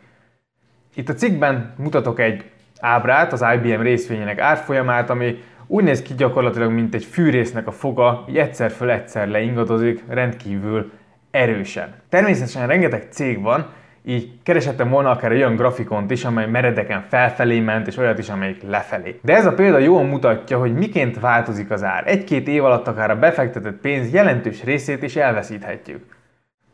Itt 0.95 1.09
a 1.09 1.15
cikkben 1.15 1.75
mutatok 1.77 2.21
egy 2.21 2.45
ábrát, 2.81 3.33
az 3.33 3.45
IBM 3.55 3.81
részvényének 3.81 4.39
árfolyamát, 4.39 5.11
ami 5.11 5.43
úgy 5.67 5.85
néz 5.85 6.03
ki 6.03 6.15
gyakorlatilag, 6.15 6.71
mint 6.71 6.95
egy 6.95 7.05
fűrésznek 7.05 7.67
a 7.67 7.73
foga, 7.73 8.25
így 8.29 8.39
egyszer 8.39 8.71
föl 8.71 8.91
egyszer 8.91 9.29
leingadozik, 9.29 10.05
rendkívül 10.09 10.93
erősen. 11.35 11.95
Természetesen 12.09 12.67
rengeteg 12.67 13.07
cég 13.11 13.43
van, 13.43 13.67
így 14.07 14.33
keresettem 14.43 14.89
volna 14.89 15.11
akár 15.11 15.31
olyan 15.31 15.57
grafikont 15.57 16.11
is, 16.11 16.25
amely 16.25 16.47
meredeken 16.47 17.05
felfelé 17.09 17.61
ment, 17.61 17.87
és 17.87 17.97
olyat 17.97 18.19
is, 18.19 18.29
amelyik 18.29 18.63
lefelé. 18.63 19.19
De 19.23 19.37
ez 19.37 19.47
a 19.47 19.55
példa 19.55 19.79
jól 19.79 20.03
mutatja, 20.03 20.59
hogy 20.59 20.75
miként 20.75 21.21
változik 21.21 21.71
az 21.71 21.83
ár. 21.83 22.03
Egy-két 22.07 22.49
év 22.49 22.65
alatt 22.65 22.87
akár 22.89 23.11
a 23.11 23.19
befektetett 23.19 23.81
pénz 23.81 24.13
jelentős 24.13 24.65
részét 24.65 25.03
is 25.03 25.17
elveszíthetjük. 25.17 26.17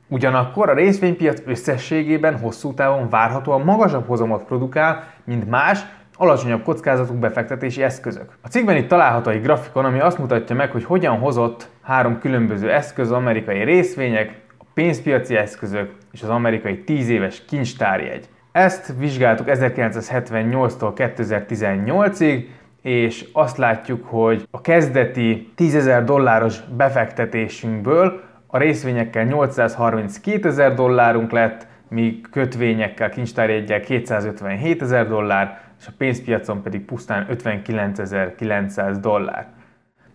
Ugyanakkor 0.09 0.69
a 0.69 0.75
részvénypiac 0.75 1.41
összességében 1.47 2.39
hosszú 2.39 2.75
távon 2.75 3.09
várhatóan 3.09 3.61
magasabb 3.61 4.07
hozamot 4.07 4.45
produkál, 4.45 5.05
mint 5.25 5.51
más, 5.51 5.81
alacsonyabb 6.15 6.63
kockázatú 6.63 7.15
befektetési 7.15 7.83
eszközök. 7.83 8.29
A 8.43 8.49
cikkben 8.49 8.77
itt 8.77 8.89
található 8.89 9.31
egy 9.31 9.43
grafikon, 9.43 9.85
ami 9.85 10.01
azt 10.01 10.19
mutatja 10.19 10.57
meg, 10.57 10.71
hogy 10.71 10.85
hogyan 10.85 11.19
hozott 11.19 11.69
három 11.83 12.19
különböző 12.19 12.71
eszköz, 12.73 13.13
amerikai 13.13 13.65
részvények, 13.65 14.40
pénzpiaci 14.75 15.37
eszközök 15.37 15.91
és 16.13 16.23
az 16.23 16.29
amerikai 16.29 16.79
10 16.79 17.09
éves 17.09 17.45
kincstárjegy. 17.45 18.29
Ezt 18.53 18.95
vizsgáltuk 18.99 19.47
1978-tól 19.51 20.93
2018-ig, 20.97 22.45
és 22.83 23.29
azt 23.33 23.57
látjuk, 23.57 24.05
hogy 24.07 24.47
a 24.51 24.61
kezdeti 24.61 25.53
10 25.55 25.75
ezer 25.75 26.05
dolláros 26.05 26.61
befektetésünkből 26.77 28.21
a 28.47 28.59
részvényekkel 28.59 29.25
832 29.25 30.49
ezer 30.49 30.75
dollárunk 30.75 31.31
lett, 31.31 31.67
míg 31.89 32.27
kötvényekkel, 32.31 33.09
kincstárjegyel 33.09 33.81
257 33.81 34.83
ezer 34.83 35.09
dollár, 35.09 35.61
és 35.81 35.87
a 35.87 35.93
pénzpiacon 35.99 36.63
pedig 36.63 36.85
pusztán 36.85 37.27
59.900 37.31 38.97
dollár. 39.01 39.47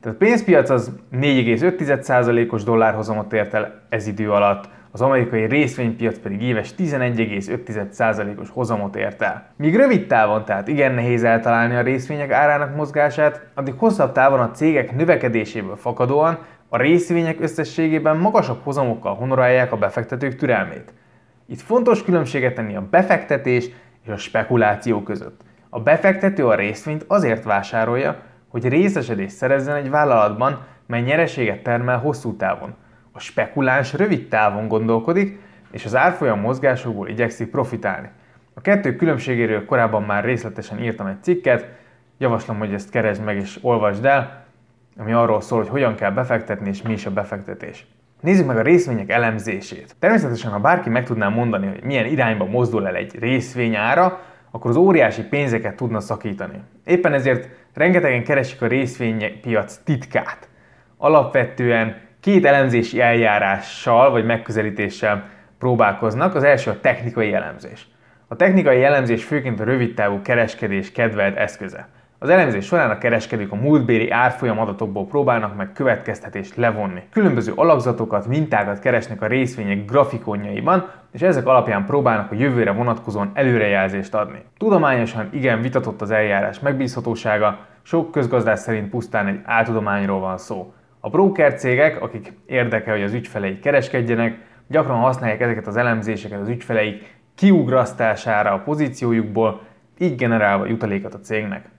Tehát 0.06 0.22
a 0.22 0.26
pénzpiac 0.26 0.70
az 0.70 0.92
4,5%-os 1.14 2.64
dollárhozamot 2.64 3.34
ért 3.34 3.54
el 3.54 3.82
ez 3.90 4.08
idő 4.08 4.32
alatt, 4.32 4.70
az 4.92 5.02
amerikai 5.02 5.46
részvénypiac 5.46 6.18
pedig 6.18 6.42
éves 6.42 6.76
11,5%-os 6.78 8.50
hozamot 8.50 8.96
ért 8.96 9.22
el. 9.22 9.48
Míg 9.58 9.76
rövid 9.76 10.08
távon, 10.08 10.46
tehát 10.46 10.68
igen 10.68 10.94
nehéz 10.94 11.24
eltalálni 11.24 11.76
a 11.76 11.82
részvények 11.82 12.32
árának 12.32 12.76
mozgását, 12.76 13.46
addig 13.54 13.74
hosszabb 13.78 14.12
távon 14.12 14.40
a 14.40 14.52
cégek 14.52 14.96
növekedéséből 14.96 15.76
fakadóan 15.76 16.38
a 16.70 16.78
részvények 16.78 17.42
összességében 17.42 18.18
magasabb 18.18 18.60
hozamokkal 18.64 19.16
honorálják 19.16 19.72
a 19.72 19.78
befektetők 19.78 20.36
türelmét. 20.36 20.94
Itt 21.48 21.62
fontos 21.62 22.04
különbséget 22.04 22.56
tenni 22.56 22.76
a 22.76 22.88
befektetés 22.90 23.70
és 24.04 24.12
a 24.12 24.18
spekuláció 24.18 25.02
között. 25.02 25.42
A 25.70 25.80
befektető 25.80 26.48
a 26.48 26.56
részvényt 26.56 27.06
azért 27.08 27.44
vásárolja, 27.44 28.34
hogy 28.56 28.68
részesedést 28.68 29.36
szerezzen 29.36 29.76
egy 29.76 29.90
vállalatban, 29.90 30.66
mely 30.86 31.02
nyereséget 31.02 31.64
termel 31.64 31.98
hosszú 31.98 32.36
távon. 32.36 32.74
A 33.12 33.20
spekuláns 33.20 33.94
rövid 33.94 34.28
távon 34.28 34.68
gondolkodik, 34.68 35.40
és 35.72 35.86
az 35.86 35.96
árfolyam 35.96 36.40
mozgásokból 36.40 37.08
igyekszik 37.08 37.50
profitálni. 37.50 38.10
A 38.54 38.62
kettő 38.62 38.96
különbségéről 38.96 39.66
korábban 39.66 40.04
már 40.04 40.24
részletesen 40.24 40.84
írtam 40.84 41.08
egy 41.08 41.24
cikket, 41.24 41.68
javaslom, 42.18 42.58
hogy 42.58 42.74
ezt 42.74 42.90
keresd 42.90 43.24
meg 43.24 43.36
és 43.36 43.60
olvasd 43.62 44.06
el, 44.06 44.46
ami 44.98 45.14
arról 45.14 45.42
szól, 45.42 45.60
hogy 45.60 45.70
hogyan 45.70 45.96
kell 45.96 46.12
befektetni 46.12 46.70
és 46.70 46.82
mi 46.82 46.94
is 46.94 47.06
a 47.06 47.12
befektetés. 47.12 47.86
Nézzük 48.22 48.48
meg 48.48 48.58
a 48.58 48.62
részvények 48.62 49.10
elemzését. 49.10 49.96
Természetesen, 50.00 50.52
ha 50.52 50.60
bárki 50.60 50.90
meg 50.90 51.06
tudná 51.06 51.30
mondani, 51.30 51.68
hogy 51.68 51.84
milyen 51.84 52.06
irányba 52.06 52.46
mozdul 52.46 52.88
el 52.88 52.96
egy 52.96 53.20
részvény 53.20 53.76
ára, 53.76 54.22
akkor 54.56 54.70
az 54.70 54.76
óriási 54.76 55.24
pénzeket 55.24 55.76
tudna 55.76 56.00
szakítani. 56.00 56.62
Éppen 56.86 57.14
ezért 57.14 57.50
rengetegen 57.74 58.24
keresik 58.24 58.62
a 58.62 58.68
részvénypiac 58.68 59.78
titkát. 59.84 60.50
Alapvetően 60.98 61.98
két 62.20 62.46
elemzési 62.46 63.02
eljárással 63.02 64.12
vagy 64.12 64.26
megközelítéssel 64.26 65.30
próbálkoznak. 65.60 66.36
Az 66.36 66.44
első 66.44 66.70
a 66.70 66.80
technikai 66.80 67.34
elemzés. 67.34 67.88
A 68.28 68.36
technikai 68.36 68.84
elemzés 68.84 69.24
főként 69.24 69.60
a 69.60 69.64
rövidtávú 69.64 70.22
kereskedés 70.22 70.92
kedvelt 70.92 71.38
eszköze. 71.38 71.88
Az 72.20 72.30
elemzés 72.30 72.66
során 72.66 72.90
a 72.90 72.98
kereskedők 72.98 73.52
a 73.52 73.56
múltbéli 73.56 74.10
árfolyam 74.10 74.60
adatokból 74.60 75.06
próbálnak 75.06 75.56
meg 75.56 75.72
következtetést 75.74 76.56
levonni. 76.56 77.02
Különböző 77.12 77.52
alakzatokat, 77.56 78.28
mintákat 78.28 78.80
keresnek 78.80 79.22
a 79.22 79.28
részvények 79.28 79.86
grafikonjaiban, 79.86 80.90
és 81.12 81.22
ezek 81.22 81.48
alapján 81.48 81.86
próbálnak 81.86 82.32
a 82.32 82.36
jövőre 82.36 82.72
vonatkozóan 82.72 83.32
előrejelzést 83.34 84.14
adni. 84.14 84.44
Tudományosan 84.58 85.30
igen 85.32 85.62
vitatott 85.62 86.02
az 86.02 86.12
eljárás 86.12 86.60
megbízhatósága, 86.60 87.60
sok 87.82 88.12
közgazdás 88.12 88.60
szerint 88.60 88.90
pusztán 88.90 89.28
egy 89.28 89.40
áltudományról 89.44 90.20
van 90.20 90.38
szó. 90.38 90.74
A 91.00 91.10
broker 91.10 91.54
cégek, 91.54 92.02
akik 92.02 92.34
érdeke, 92.46 92.92
hogy 92.92 93.04
az 93.04 93.14
ügyfeleik 93.14 93.60
kereskedjenek, 93.60 94.38
gyakran 94.68 95.00
használják 95.00 95.42
ezeket 95.42 95.68
az 95.68 95.78
elemzéseket 95.78 96.40
az 96.40 96.48
ügyfeleik 96.48 97.16
kiugrasztására 97.36 98.52
a 98.52 98.60
pozíciójukból, 98.60 99.62
így 99.98 100.16
generálva 100.16 100.66
jutalékat 100.66 101.14
a 101.14 101.20
cégnek. 101.20 101.74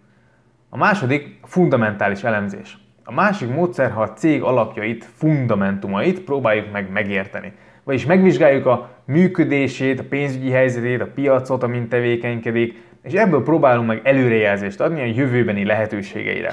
A 0.68 0.76
második 0.76 1.38
fundamentális 1.42 2.22
elemzés. 2.22 2.78
A 3.04 3.12
másik 3.12 3.48
módszer, 3.48 3.90
ha 3.90 4.02
a 4.02 4.12
cég 4.12 4.42
alapjait, 4.42 5.04
fundamentumait 5.04 6.20
próbáljuk 6.20 6.72
meg 6.72 6.90
megérteni. 6.90 7.52
Vagyis 7.84 8.06
megvizsgáljuk 8.06 8.66
a 8.66 8.90
működését, 9.04 10.00
a 10.00 10.04
pénzügyi 10.08 10.50
helyzetét, 10.50 11.00
a 11.00 11.10
piacot, 11.14 11.62
amint 11.62 11.88
tevékenykedik, 11.88 12.82
és 13.02 13.12
ebből 13.12 13.42
próbálunk 13.42 13.86
meg 13.86 14.00
előrejelzést 14.04 14.80
adni 14.80 15.00
a 15.00 15.04
jövőbeni 15.04 15.64
lehetőségeire. 15.64 16.52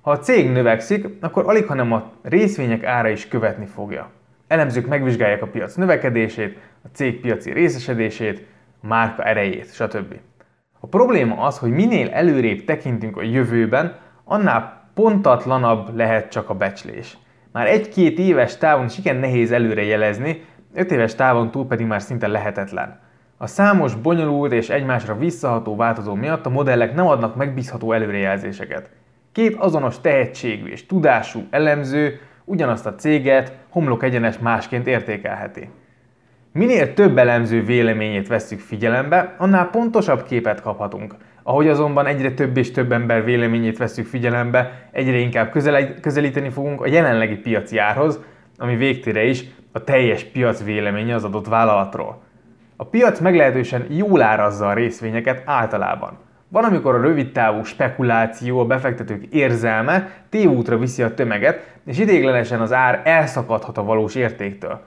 Ha 0.00 0.10
a 0.10 0.18
cég 0.18 0.50
növekszik, 0.50 1.06
akkor 1.20 1.44
alig 1.46 1.66
hanem 1.66 1.92
a 1.92 2.12
részvények 2.22 2.84
ára 2.84 3.08
is 3.08 3.28
követni 3.28 3.66
fogja. 3.66 4.10
Elemzők 4.46 4.86
megvizsgálják 4.86 5.42
a 5.42 5.46
piac 5.46 5.74
növekedését, 5.74 6.58
a 6.84 6.88
cég 6.92 7.20
piaci 7.20 7.52
részesedését, 7.52 8.46
a 8.82 8.86
márka 8.86 9.22
erejét, 9.22 9.74
stb. 9.74 10.14
A 10.80 10.86
probléma 10.86 11.42
az, 11.42 11.58
hogy 11.58 11.70
minél 11.70 12.08
előrébb 12.10 12.64
tekintünk 12.64 13.16
a 13.16 13.22
jövőben, 13.22 13.96
annál 14.24 14.90
pontatlanabb 14.94 15.96
lehet 15.96 16.30
csak 16.30 16.50
a 16.50 16.54
becslés. 16.54 17.18
Már 17.52 17.66
egy-két 17.66 18.18
éves 18.18 18.56
távon 18.56 18.84
is 18.84 18.98
igen 18.98 19.16
nehéz 19.16 19.52
előre 19.52 19.84
jelezni, 19.84 20.44
öt 20.74 20.90
éves 20.90 21.14
távon 21.14 21.50
túl 21.50 21.66
pedig 21.66 21.86
már 21.86 22.02
szinte 22.02 22.26
lehetetlen. 22.26 23.00
A 23.36 23.46
számos, 23.46 23.94
bonyolult 23.94 24.52
és 24.52 24.68
egymásra 24.68 25.16
visszaható 25.16 25.76
változó 25.76 26.14
miatt 26.14 26.46
a 26.46 26.50
modellek 26.50 26.94
nem 26.94 27.06
adnak 27.06 27.36
megbízható 27.36 27.92
előrejelzéseket. 27.92 28.90
Két 29.32 29.54
azonos 29.54 30.00
tehetségű 30.00 30.66
és 30.66 30.86
tudású 30.86 31.46
elemző 31.50 32.20
ugyanazt 32.44 32.86
a 32.86 32.94
céget 32.94 33.56
homlok 33.68 34.02
egyenes 34.02 34.38
másként 34.38 34.86
értékelheti. 34.86 35.68
Minél 36.56 36.94
több 36.94 37.18
elemző 37.18 37.64
véleményét 37.64 38.28
vesszük 38.28 38.60
figyelembe, 38.60 39.34
annál 39.38 39.70
pontosabb 39.70 40.22
képet 40.22 40.60
kaphatunk. 40.60 41.14
Ahogy 41.42 41.68
azonban 41.68 42.06
egyre 42.06 42.30
több 42.30 42.56
és 42.56 42.70
több 42.70 42.92
ember 42.92 43.24
véleményét 43.24 43.78
vesszük 43.78 44.06
figyelembe, 44.06 44.88
egyre 44.92 45.16
inkább 45.16 45.50
közelíteni 46.00 46.48
fogunk 46.48 46.80
a 46.80 46.86
jelenlegi 46.86 47.36
piaci 47.36 47.78
árhoz, 47.78 48.20
ami 48.58 48.76
végtére 48.76 49.24
is 49.24 49.44
a 49.72 49.84
teljes 49.84 50.24
piac 50.24 50.64
véleménye 50.64 51.14
az 51.14 51.24
adott 51.24 51.46
vállalatról. 51.46 52.22
A 52.76 52.84
piac 52.84 53.20
meglehetősen 53.20 53.86
jól 53.88 54.22
árazza 54.22 54.68
a 54.68 54.74
részvényeket 54.74 55.42
általában. 55.44 56.18
Van, 56.48 56.64
amikor 56.64 56.94
a 56.94 57.00
rövidtávú 57.00 57.62
spekuláció, 57.62 58.58
a 58.58 58.64
befektetők 58.64 59.24
érzelme 59.30 60.10
tévútra 60.28 60.78
viszi 60.78 61.02
a 61.02 61.14
tömeget, 61.14 61.74
és 61.86 61.98
idéglenesen 61.98 62.60
az 62.60 62.72
ár 62.72 63.00
elszakadhat 63.04 63.78
a 63.78 63.84
valós 63.84 64.14
értéktől. 64.14 64.80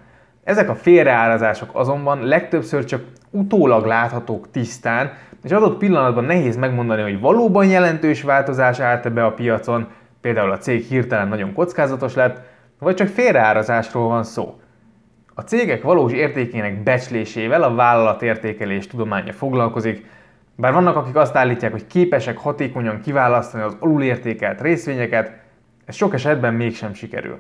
Ezek 0.50 0.70
a 0.70 0.76
félreárazások 0.76 1.70
azonban 1.74 2.24
legtöbbször 2.24 2.86
csak 2.86 3.04
utólag 3.30 3.86
láthatók 3.86 4.52
tisztán, 4.52 5.12
és 5.44 5.52
adott 5.52 5.78
pillanatban 5.78 6.24
nehéz 6.24 6.58
megmondani, 6.58 7.02
hogy 7.02 7.20
valóban 7.20 7.66
jelentős 7.66 8.24
változás 8.24 8.80
állt 8.80 9.14
be 9.14 9.26
a 9.26 9.34
piacon, 9.34 9.88
például 10.22 10.52
a 10.52 10.58
cég 10.58 10.84
hirtelen 10.84 11.28
nagyon 11.28 11.54
kockázatos 11.54 12.14
lett, 12.16 12.42
vagy 12.80 12.96
csak 12.96 13.08
félreárazásról 13.08 14.08
van 14.08 14.24
szó. 14.24 14.60
A 15.34 15.42
cégek 15.42 15.84
valós 15.84 16.12
értékének 16.12 16.84
becslésével 16.84 17.64
a 17.64 17.76
vállalat 17.76 18.22
értékelés 18.22 18.88
tudománya 18.88 19.34
foglalkozik, 19.34 20.06
Bár 20.56 20.74
vannak, 20.74 20.96
akik 20.96 21.16
azt 21.16 21.36
állítják, 21.36 21.72
hogy 21.72 21.88
képesek 21.88 22.38
hatékonyan 22.38 23.02
kiválasztani 23.02 23.64
az 23.64 23.76
alulértékelt 23.80 24.62
részvényeket, 24.62 25.32
ez 25.86 25.96
sok 25.96 26.14
esetben 26.14 26.54
mégsem 26.54 26.94
sikerül. 26.94 27.40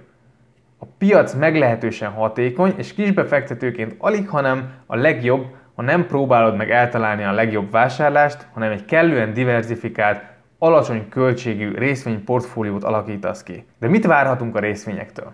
A 0.82 0.86
piac 0.98 1.34
meglehetősen 1.34 2.12
hatékony, 2.12 2.74
és 2.78 2.94
kisbefektetőként 2.94 3.96
alig, 3.98 4.30
hanem 4.30 4.74
a 4.86 4.96
legjobb, 4.96 5.46
ha 5.76 5.82
nem 5.82 6.06
próbálod 6.06 6.56
meg 6.56 6.72
eltalálni 6.72 7.24
a 7.24 7.32
legjobb 7.32 7.72
vásárlást, 7.72 8.48
hanem 8.54 8.72
egy 8.72 8.86
kellően 8.86 9.34
diversifikált, 9.34 10.24
alacsony 10.58 11.10
költségű 11.10 11.74
részvényportfóliót 11.74 12.84
alakítasz 12.84 13.44
ki. 13.44 13.66
De 13.80 13.88
mit 13.88 14.06
várhatunk 14.06 14.56
a 14.56 14.60
részvényektől? 14.60 15.34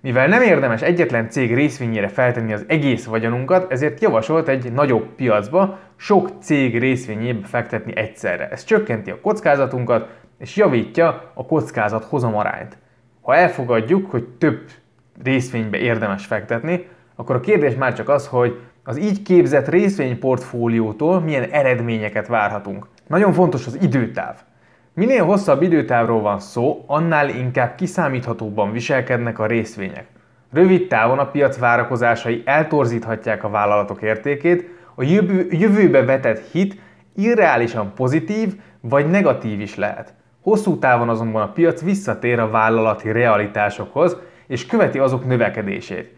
Mivel 0.00 0.26
nem 0.26 0.42
érdemes 0.42 0.82
egyetlen 0.82 1.28
cég 1.28 1.54
részvényére 1.54 2.08
feltenni 2.08 2.52
az 2.52 2.64
egész 2.68 3.04
vagyonunkat, 3.04 3.72
ezért 3.72 4.00
javasolt 4.00 4.48
egy 4.48 4.72
nagyobb 4.72 5.14
piacba 5.14 5.78
sok 5.96 6.30
cég 6.40 6.78
részvényébe 6.78 7.46
fektetni 7.46 7.96
egyszerre. 7.96 8.48
Ez 8.48 8.64
csökkenti 8.64 9.10
a 9.10 9.20
kockázatunkat, 9.20 10.08
és 10.38 10.56
javítja 10.56 11.32
a 11.34 11.46
kockázat 11.46 12.04
hozamarányt. 12.04 12.78
Ha 13.30 13.36
elfogadjuk, 13.36 14.10
hogy 14.10 14.24
több 14.38 14.60
részvénybe 15.22 15.78
érdemes 15.78 16.26
fektetni, 16.26 16.86
akkor 17.14 17.36
a 17.36 17.40
kérdés 17.40 17.74
már 17.74 17.94
csak 17.94 18.08
az, 18.08 18.26
hogy 18.26 18.60
az 18.84 18.98
így 18.98 19.22
képzett 19.22 19.68
részvényportfóliótól 19.68 21.20
milyen 21.20 21.50
eredményeket 21.50 22.26
várhatunk. 22.26 22.86
Nagyon 23.06 23.32
fontos 23.32 23.66
az 23.66 23.78
időtáv. 23.82 24.36
Minél 24.94 25.24
hosszabb 25.24 25.62
időtávról 25.62 26.20
van 26.20 26.40
szó, 26.40 26.84
annál 26.86 27.28
inkább 27.28 27.74
kiszámíthatóbban 27.74 28.72
viselkednek 28.72 29.38
a 29.38 29.46
részvények. 29.46 30.06
Rövid 30.52 30.88
távon 30.88 31.18
a 31.18 31.30
piac 31.30 31.58
várakozásai 31.58 32.42
eltorzíthatják 32.44 33.44
a 33.44 33.50
vállalatok 33.50 34.02
értékét, 34.02 34.68
a 34.94 35.02
jövő, 35.02 35.46
jövőbe 35.50 36.04
vetett 36.04 36.50
hit 36.52 36.80
irreálisan 37.16 37.92
pozitív 37.94 38.54
vagy 38.80 39.10
negatív 39.10 39.60
is 39.60 39.74
lehet. 39.74 40.14
Hosszú 40.42 40.78
távon 40.78 41.08
azonban 41.08 41.42
a 41.42 41.52
piac 41.52 41.82
visszatér 41.82 42.38
a 42.38 42.50
vállalati 42.50 43.12
realitásokhoz, 43.12 44.16
és 44.46 44.66
követi 44.66 44.98
azok 44.98 45.26
növekedését. 45.26 46.12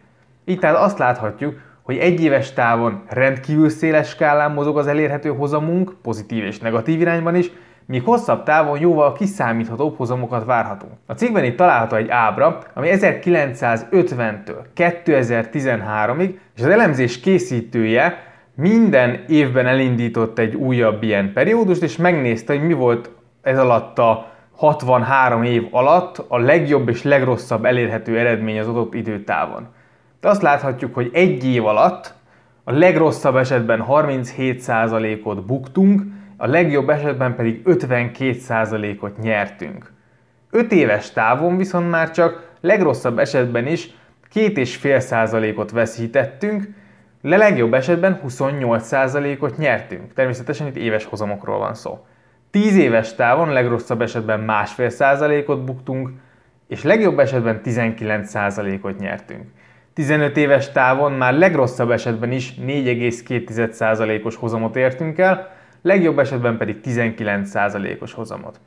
Így 0.44 0.58
tehát 0.58 0.76
azt 0.76 0.98
láthatjuk, 0.98 1.54
hogy 1.82 1.96
egy 1.96 2.22
éves 2.22 2.52
távon 2.52 3.02
rendkívül 3.08 3.68
széles 3.68 4.08
skálán 4.08 4.52
mozog 4.52 4.78
az 4.78 4.86
elérhető 4.86 5.28
hozamunk, 5.28 5.94
pozitív 6.02 6.44
és 6.44 6.58
negatív 6.58 7.00
irányban 7.00 7.34
is, 7.34 7.50
míg 7.86 8.02
hosszabb 8.04 8.42
távon 8.42 8.80
jóval 8.80 9.12
kiszámíthatóbb 9.12 9.96
hozamokat 9.96 10.44
várhatunk. 10.44 10.92
A 11.06 11.12
cikkben 11.12 11.44
itt 11.44 11.56
található 11.56 11.96
egy 11.96 12.08
ábra, 12.08 12.58
ami 12.74 12.88
1950-től 12.92 14.64
2013-ig, 14.76 16.34
és 16.56 16.62
az 16.62 16.68
elemzés 16.68 17.20
készítője 17.20 18.18
minden 18.54 19.24
évben 19.28 19.66
elindított 19.66 20.38
egy 20.38 20.54
újabb 20.54 21.02
ilyen 21.02 21.32
periódust, 21.32 21.82
és 21.82 21.96
megnézte, 21.96 22.54
hogy 22.54 22.66
mi 22.66 22.72
volt 22.72 23.10
ez 23.42 23.58
alatt 23.58 23.98
a 23.98 24.26
63 24.56 25.42
év 25.42 25.68
alatt 25.70 26.24
a 26.28 26.38
legjobb 26.38 26.88
és 26.88 27.02
legrosszabb 27.02 27.64
elérhető 27.64 28.18
eredmény 28.18 28.58
az 28.58 28.68
adott 28.68 28.94
időtávon. 28.94 29.66
De 30.20 30.28
azt 30.28 30.42
láthatjuk, 30.42 30.94
hogy 30.94 31.10
egy 31.12 31.44
év 31.44 31.66
alatt 31.66 32.14
a 32.64 32.72
legrosszabb 32.72 33.36
esetben 33.36 33.84
37%-ot 33.88 35.46
buktunk, 35.46 36.02
a 36.36 36.46
legjobb 36.46 36.88
esetben 36.88 37.34
pedig 37.34 37.62
52%-ot 37.64 39.18
nyertünk. 39.18 39.92
5 40.50 40.72
éves 40.72 41.10
távon 41.10 41.56
viszont 41.56 41.90
már 41.90 42.10
csak 42.10 42.50
legrosszabb 42.60 43.18
esetben 43.18 43.66
is 43.66 43.90
2,5%-ot 44.34 45.70
veszítettünk, 45.70 46.68
le 47.22 47.36
legjobb 47.36 47.74
esetben 47.74 48.20
28%-ot 48.26 49.56
nyertünk. 49.56 50.12
Természetesen 50.12 50.66
itt 50.66 50.76
éves 50.76 51.04
hozamokról 51.04 51.58
van 51.58 51.74
szó. 51.74 52.04
10 52.52 52.76
éves 52.76 53.14
távon 53.14 53.52
legrosszabb 53.52 54.02
esetben 54.02 54.40
másfél 54.40 54.88
százalékot 54.88 55.64
buktunk, 55.64 56.10
és 56.68 56.82
legjobb 56.82 57.18
esetben 57.18 57.60
19%-ot 57.64 58.98
nyertünk. 58.98 59.42
15 59.94 60.36
éves 60.36 60.72
távon 60.72 61.12
már 61.12 61.34
legrosszabb 61.34 61.90
esetben 61.90 62.32
is 62.32 62.54
4,2%-os 62.66 64.36
hozamot 64.36 64.76
értünk 64.76 65.18
el, 65.18 65.50
legjobb 65.82 66.18
esetben 66.18 66.56
pedig 66.56 66.76
19%-os 66.84 68.12
hozamot. 68.12 68.60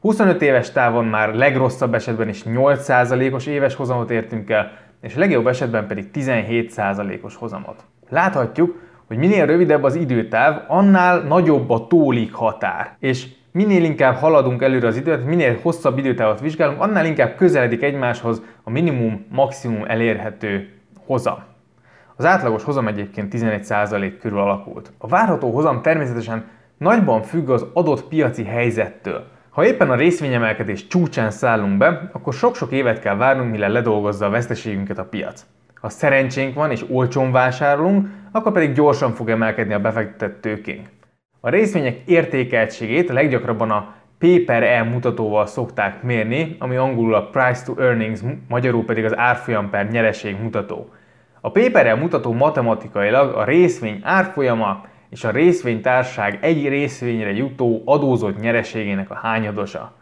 25 0.00 0.42
éves 0.42 0.72
távon 0.72 1.04
már 1.04 1.34
legrosszabb 1.34 1.94
esetben 1.94 2.28
is 2.28 2.42
8%-os 2.46 3.46
éves 3.46 3.74
hozamot 3.74 4.10
értünk 4.10 4.50
el, 4.50 4.72
és 5.00 5.14
legjobb 5.14 5.46
esetben 5.46 5.86
pedig 5.86 6.10
17%-os 6.14 7.34
hozamot. 7.34 7.84
Láthatjuk, 8.08 8.87
hogy 9.08 9.16
minél 9.16 9.46
rövidebb 9.46 9.82
az 9.82 9.94
időtáv, 9.94 10.62
annál 10.66 11.20
nagyobb 11.20 11.70
a 11.70 11.86
tólik 11.86 12.32
határ. 12.32 12.96
És 12.98 13.26
minél 13.52 13.84
inkább 13.84 14.14
haladunk 14.14 14.62
előre 14.62 14.86
az 14.86 14.96
időt, 14.96 15.26
minél 15.26 15.58
hosszabb 15.62 15.98
időtávot 15.98 16.40
vizsgálunk, 16.40 16.80
annál 16.80 17.06
inkább 17.06 17.36
közeledik 17.36 17.82
egymáshoz 17.82 18.42
a 18.62 18.70
minimum-maximum 18.70 19.84
elérhető 19.86 20.68
hozam. 21.06 21.38
Az 22.16 22.24
átlagos 22.24 22.64
hozam 22.64 22.86
egyébként 22.86 23.34
11% 23.36 24.12
körül 24.20 24.38
alakult. 24.38 24.92
A 24.98 25.06
várható 25.06 25.50
hozam 25.50 25.82
természetesen 25.82 26.44
nagyban 26.78 27.22
függ 27.22 27.48
az 27.48 27.66
adott 27.72 28.08
piaci 28.08 28.44
helyzettől. 28.44 29.26
Ha 29.50 29.64
éppen 29.64 29.90
a 29.90 29.94
részvényemelkedés 29.94 30.86
csúcsán 30.86 31.30
szállunk 31.30 31.78
be, 31.78 32.10
akkor 32.12 32.32
sok-sok 32.32 32.72
évet 32.72 33.00
kell 33.00 33.16
várnunk, 33.16 33.50
mire 33.50 33.68
ledolgozza 33.68 34.26
a 34.26 34.30
veszteségünket 34.30 34.98
a 34.98 35.04
piac. 35.04 35.46
Ha 35.80 35.88
szerencsénk 35.88 36.54
van 36.54 36.70
és 36.70 36.84
olcsón 36.90 37.32
vásárolunk, 37.32 38.08
akkor 38.32 38.52
pedig 38.52 38.72
gyorsan 38.72 39.12
fog 39.12 39.30
emelkedni 39.30 39.74
a 39.74 39.80
befektetett 39.80 40.40
tőkénk. 40.40 40.88
A 41.40 41.48
részvények 41.48 41.96
értékeltségét 42.04 43.08
leggyakrabban 43.08 43.70
a 43.70 43.94
P 44.18 44.44
per 44.44 44.62
E 44.62 44.82
mutatóval 44.82 45.46
szokták 45.46 46.02
mérni, 46.02 46.56
ami 46.58 46.76
angolul 46.76 47.14
a 47.14 47.28
Price 47.28 47.64
to 47.64 47.82
Earnings, 47.82 48.20
magyarul 48.48 48.84
pedig 48.84 49.04
az 49.04 49.16
árfolyam 49.16 49.70
per 49.70 49.90
nyereség 49.90 50.36
mutató. 50.42 50.88
A 51.40 51.50
P 51.50 51.70
per 51.70 51.86
E 51.86 51.94
mutató 51.94 52.32
matematikailag 52.32 53.34
a 53.34 53.44
részvény 53.44 54.00
árfolyama 54.02 54.84
és 55.10 55.24
a 55.24 55.30
részvénytárság 55.30 56.38
egy 56.40 56.68
részvényre 56.68 57.32
jutó 57.32 57.82
adózott 57.84 58.40
nyereségének 58.40 59.10
a 59.10 59.14
hányadosa. 59.14 59.92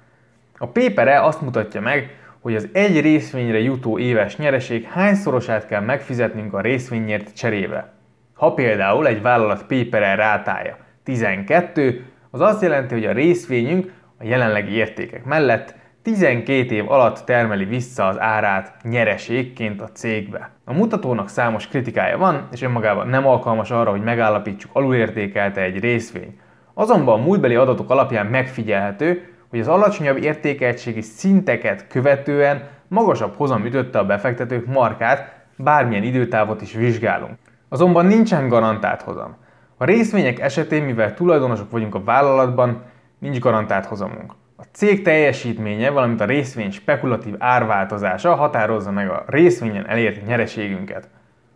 A 0.59 0.67
P 0.67 0.93
per 0.95 1.09
E 1.09 1.23
azt 1.23 1.41
mutatja 1.41 1.81
meg, 1.81 2.26
hogy 2.47 2.55
az 2.55 2.69
egy 2.73 3.01
részvényre 3.01 3.59
jutó 3.59 3.99
éves 3.99 4.37
nyereség 4.37 4.85
hányszorosát 4.85 5.67
kell 5.67 5.81
megfizetnünk 5.81 6.55
a 6.55 6.61
részvényért 6.61 7.35
cserébe. 7.37 7.93
Ha 8.35 8.55
például 8.55 9.07
egy 9.07 9.23
vállalat 9.23 9.65
pépere 9.65 10.15
rátája 10.15 10.77
12, 11.03 12.05
az 12.31 12.41
azt 12.41 12.63
jelenti, 12.63 12.95
hogy 12.95 13.05
a 13.05 13.13
részvényünk 13.13 13.93
a 14.19 14.25
jelenlegi 14.25 14.73
értékek 14.73 15.25
mellett 15.25 15.75
12 16.03 16.75
év 16.75 16.91
alatt 16.91 17.25
termeli 17.25 17.65
vissza 17.65 18.07
az 18.07 18.21
árát 18.21 18.75
nyereségként 18.83 19.81
a 19.81 19.91
cégbe. 19.93 20.51
A 20.65 20.73
mutatónak 20.73 21.29
számos 21.29 21.69
kritikája 21.69 22.19
van, 22.19 22.49
és 22.53 22.63
önmagában 22.63 23.09
nem 23.09 23.27
alkalmas 23.27 23.71
arra, 23.71 23.91
hogy 23.91 24.03
megállapítsuk 24.03 24.71
alulértékelte 24.73 25.61
egy 25.61 25.81
részvény. 25.81 26.39
Azonban 26.75 27.21
a 27.21 27.23
múltbeli 27.23 27.55
adatok 27.55 27.91
alapján 27.91 28.27
megfigyelhető, 28.27 29.36
hogy 29.51 29.61
az 29.61 29.69
alacsonyabb 29.69 30.17
értékeltségi 30.17 31.01
szinteket 31.01 31.87
követően 31.87 32.69
magasabb 32.89 33.35
hozam 33.37 33.65
ütötte 33.65 33.99
a 33.99 34.05
befektetők 34.05 34.67
markát, 34.67 35.35
bármilyen 35.57 36.03
időtávot 36.03 36.63
is 36.63 36.73
vizsgálunk. 36.73 37.39
Azonban 37.69 38.07
nincsen 38.07 38.49
garantált 38.49 39.03
hozam. 39.03 39.37
A 39.77 39.85
részvények 39.85 40.41
esetén, 40.41 40.83
mivel 40.83 41.15
tulajdonosok 41.15 41.71
vagyunk 41.71 41.95
a 41.95 42.05
vállalatban, 42.05 42.83
nincs 43.19 43.39
garantált 43.39 43.87
hozamunk. 43.87 44.33
A 44.57 44.63
cég 44.73 45.03
teljesítménye, 45.03 45.91
valamint 45.91 46.21
a 46.21 46.25
részvény 46.25 46.71
spekulatív 46.71 47.35
árváltozása 47.39 48.35
határozza 48.35 48.91
meg 48.91 49.11
a 49.11 49.25
részvényen 49.27 49.89
elért 49.89 50.27
nyereségünket. 50.27 51.09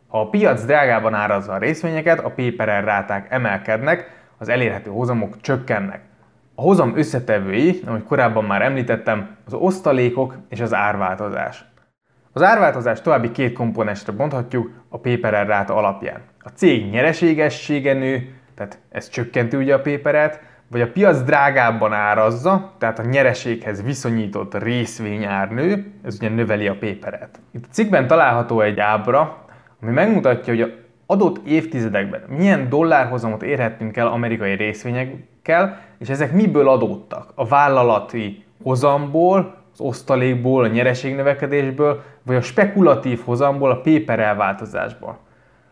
Ha 0.09 0.21
a 0.21 0.29
piac 0.29 0.65
drágában 0.65 1.15
árazza 1.15 1.53
a 1.53 1.59
részvényeket, 1.59 2.21
a 2.21 2.31
PPR 2.31 2.65
ráták 2.65 3.27
emelkednek, 3.31 4.11
az 4.39 4.49
elérhető 4.49 4.91
hozamok 4.91 5.41
csökkennek. 5.41 6.01
A 6.61 6.63
hozam 6.63 6.97
összetevői, 6.97 7.81
ahogy 7.87 8.05
korábban 8.05 8.45
már 8.45 8.63
említettem, 8.63 9.37
az 9.47 9.55
osztalékok 9.55 10.37
és 10.49 10.61
az 10.61 10.75
árváltozás. 10.75 11.65
Az 12.33 12.43
árváltozás 12.43 13.01
további 13.01 13.31
két 13.31 13.53
komponensre 13.53 14.13
bonthatjuk 14.13 14.71
a 14.89 14.99
PPR 14.99 15.47
ráta 15.47 15.75
alapján. 15.75 16.21
A 16.39 16.49
cég 16.49 16.91
nyereségessége 16.91 17.93
nő, 17.93 18.35
tehát 18.55 18.79
ez 18.89 19.09
csökkenti 19.09 19.57
ugye 19.57 19.75
a 19.75 19.81
PPR-et, 19.81 20.41
vagy 20.71 20.81
a 20.81 20.93
piac 20.93 21.23
drágábban 21.23 21.93
árazza, 21.93 22.73
tehát 22.79 22.99
a 22.99 23.05
nyereséghez 23.05 23.83
viszonyított 23.83 24.63
részvényár 24.63 25.51
nő, 25.51 25.93
ez 26.05 26.15
ugye 26.15 26.29
növeli 26.29 26.69
a 26.69 26.77
PPR-et. 26.79 27.41
Itt 27.53 27.65
a 27.65 27.73
cikkben 27.73 28.07
található 28.07 28.61
egy 28.61 28.81
ábra, 28.81 29.45
ami 29.83 29.93
megmutatja, 29.93 30.55
hogy 30.55 30.80
adott 31.11 31.47
évtizedekben 31.47 32.21
milyen 32.29 32.69
dollárhozamot 32.69 33.43
érhettünk 33.43 33.97
el 33.97 34.07
amerikai 34.07 34.55
részvényekkel, 34.55 35.81
és 35.99 36.09
ezek 36.09 36.33
miből 36.33 36.69
adódtak? 36.69 37.33
A 37.35 37.47
vállalati 37.47 38.45
hozamból, 38.63 39.55
az 39.73 39.81
osztalékból, 39.81 40.65
a 40.65 40.69
nyereségnövekedésből, 40.69 42.03
vagy 42.23 42.37
a 42.37 42.41
spekulatív 42.41 43.21
hozamból, 43.25 43.71
a 43.71 43.81
paper 43.81 44.21
elváltozásból. 44.21 45.19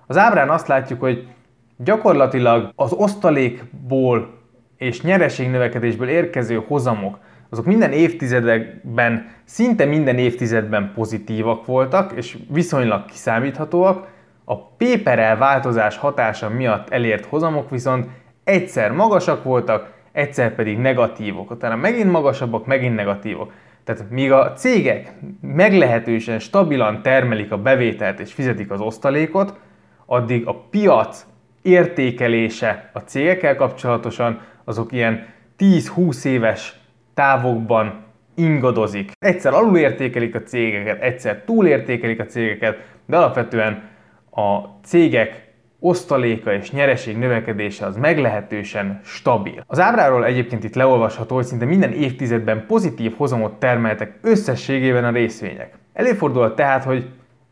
Az 0.06 0.16
ábrán 0.16 0.50
azt 0.50 0.68
látjuk, 0.68 1.00
hogy 1.00 1.28
gyakorlatilag 1.76 2.72
az 2.74 2.92
osztalékból 2.92 4.30
és 4.76 5.02
nyereségnövekedésből 5.02 6.08
érkező 6.08 6.62
hozamok, 6.66 7.18
azok 7.50 7.64
minden 7.64 7.92
évtizedekben, 7.92 9.26
szinte 9.44 9.84
minden 9.84 10.18
évtizedben 10.18 10.92
pozitívak 10.94 11.66
voltak, 11.66 12.12
és 12.16 12.38
viszonylag 12.48 13.04
kiszámíthatóak, 13.04 14.16
a 14.50 14.66
péperel 14.76 15.36
változás 15.36 15.96
hatása 15.96 16.48
miatt 16.48 16.90
elért 16.90 17.24
hozamok 17.24 17.70
viszont 17.70 18.06
egyszer 18.44 18.92
magasak 18.92 19.44
voltak, 19.44 19.92
egyszer 20.12 20.54
pedig 20.54 20.78
negatívok, 20.78 21.50
utána 21.50 21.76
megint 21.76 22.10
magasabbak, 22.10 22.66
megint 22.66 22.94
negatívok. 22.94 23.52
Tehát 23.84 24.10
míg 24.10 24.32
a 24.32 24.52
cégek 24.52 25.12
meglehetősen 25.40 26.38
stabilan 26.38 27.02
termelik 27.02 27.52
a 27.52 27.58
bevételt 27.58 28.20
és 28.20 28.32
fizetik 28.32 28.70
az 28.70 28.80
osztalékot, 28.80 29.58
addig 30.06 30.46
a 30.46 30.54
piac 30.70 31.26
értékelése 31.62 32.90
a 32.92 32.98
cégekkel 32.98 33.56
kapcsolatosan 33.56 34.40
azok 34.64 34.92
ilyen 34.92 35.26
10-20 35.58 36.24
éves 36.24 36.80
távokban 37.14 38.04
ingadozik. 38.34 39.12
Egyszer 39.18 39.52
alulértékelik 39.52 40.34
a 40.34 40.42
cégeket, 40.42 41.02
egyszer 41.02 41.42
túlértékelik 41.44 42.20
a 42.20 42.26
cégeket, 42.26 42.78
de 43.06 43.16
alapvetően 43.16 43.96
a 44.38 44.78
cégek 44.84 45.46
osztaléka 45.80 46.52
és 46.52 46.70
nyereség 46.70 47.16
növekedése 47.16 47.86
az 47.86 47.96
meglehetősen 47.96 49.00
stabil. 49.04 49.64
Az 49.66 49.80
ábráról 49.80 50.24
egyébként 50.24 50.64
itt 50.64 50.74
leolvasható, 50.74 51.34
hogy 51.34 51.44
szinte 51.44 51.64
minden 51.64 51.92
évtizedben 51.92 52.66
pozitív 52.66 53.16
hozamot 53.16 53.52
termeltek 53.52 54.18
összességében 54.22 55.04
a 55.04 55.10
részvények. 55.10 55.78
Előfordulhat 55.92 56.54
tehát, 56.54 56.84
hogy, 56.84 57.10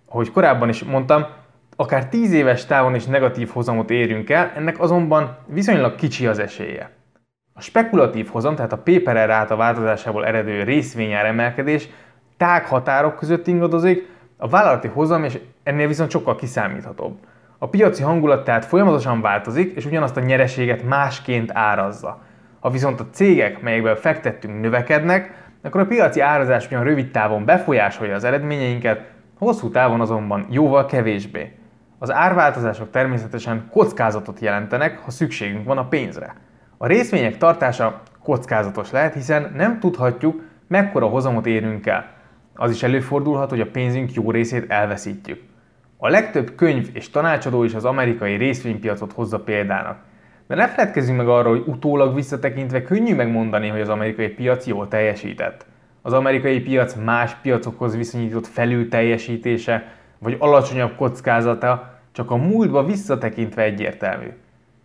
ahogy 0.08 0.30
korábban 0.30 0.68
is 0.68 0.84
mondtam, 0.84 1.26
akár 1.76 2.08
10 2.08 2.32
éves 2.32 2.66
távon 2.66 2.94
is 2.94 3.04
negatív 3.04 3.48
hozamot 3.48 3.90
érünk 3.90 4.30
el, 4.30 4.52
ennek 4.56 4.80
azonban 4.80 5.36
viszonylag 5.46 5.94
kicsi 5.94 6.26
az 6.26 6.38
esélye. 6.38 6.90
A 7.52 7.60
spekulatív 7.60 8.28
hozam, 8.28 8.54
tehát 8.54 8.72
a 8.72 8.82
paper 8.84 9.26
ráta 9.26 9.56
változásából 9.56 10.26
eredő 10.26 10.62
részvényár 10.62 11.26
emelkedés 11.26 11.88
tág 12.36 12.64
határok 12.64 13.16
között 13.16 13.46
ingadozik, 13.46 14.14
a 14.36 14.48
vállalati 14.48 14.88
hozam 14.88 15.24
és 15.24 15.38
ennél 15.62 15.86
viszont 15.86 16.10
sokkal 16.10 16.36
kiszámíthatóbb. 16.36 17.18
A 17.58 17.68
piaci 17.68 18.02
hangulat 18.02 18.44
tehát 18.44 18.64
folyamatosan 18.64 19.20
változik, 19.20 19.76
és 19.76 19.84
ugyanazt 19.84 20.16
a 20.16 20.20
nyereséget 20.20 20.82
másként 20.82 21.50
árazza. 21.54 22.22
Ha 22.60 22.70
viszont 22.70 23.00
a 23.00 23.06
cégek, 23.10 23.60
melyekben 23.60 23.96
fektettünk, 23.96 24.60
növekednek, 24.60 25.44
akkor 25.62 25.80
a 25.80 25.86
piaci 25.86 26.20
árazás 26.20 26.66
ugyan 26.66 26.84
rövid 26.84 27.10
távon 27.10 27.44
befolyásolja 27.44 28.14
az 28.14 28.24
eredményeinket, 28.24 29.10
hosszú 29.38 29.70
távon 29.70 30.00
azonban 30.00 30.46
jóval 30.50 30.86
kevésbé. 30.86 31.52
Az 31.98 32.12
árváltozások 32.12 32.90
természetesen 32.90 33.68
kockázatot 33.70 34.40
jelentenek, 34.40 34.98
ha 34.98 35.10
szükségünk 35.10 35.64
van 35.64 35.78
a 35.78 35.88
pénzre. 35.88 36.34
A 36.76 36.86
részvények 36.86 37.36
tartása 37.36 38.02
kockázatos 38.22 38.90
lehet, 38.90 39.14
hiszen 39.14 39.52
nem 39.56 39.80
tudhatjuk, 39.80 40.42
mekkora 40.68 41.06
hozamot 41.06 41.46
érünk 41.46 41.86
el. 41.86 42.15
Az 42.56 42.70
is 42.70 42.82
előfordulhat, 42.82 43.50
hogy 43.50 43.60
a 43.60 43.70
pénzünk 43.70 44.12
jó 44.12 44.30
részét 44.30 44.70
elveszítjük. 44.70 45.42
A 45.96 46.08
legtöbb 46.08 46.54
könyv 46.54 46.88
és 46.92 47.10
tanácsadó 47.10 47.64
is 47.64 47.74
az 47.74 47.84
amerikai 47.84 48.36
részvénypiacot 48.36 49.12
hozza 49.12 49.40
példának. 49.40 49.98
De 50.46 50.54
ne 50.54 50.68
feledkezzünk 50.68 51.16
meg 51.16 51.28
arról, 51.28 51.56
hogy 51.56 51.64
utólag 51.66 52.14
visszatekintve 52.14 52.82
könnyű 52.82 53.14
megmondani, 53.14 53.68
hogy 53.68 53.80
az 53.80 53.88
amerikai 53.88 54.28
piac 54.28 54.66
jól 54.66 54.88
teljesített. 54.88 55.66
Az 56.02 56.12
amerikai 56.12 56.60
piac 56.60 56.94
más 57.04 57.34
piacokhoz 57.42 57.96
viszonyított 57.96 58.46
felül 58.46 58.88
teljesítése, 58.88 59.92
vagy 60.18 60.36
alacsonyabb 60.38 60.96
kockázata 60.96 61.94
csak 62.12 62.30
a 62.30 62.36
múltba 62.36 62.84
visszatekintve 62.84 63.62
egyértelmű. 63.62 64.26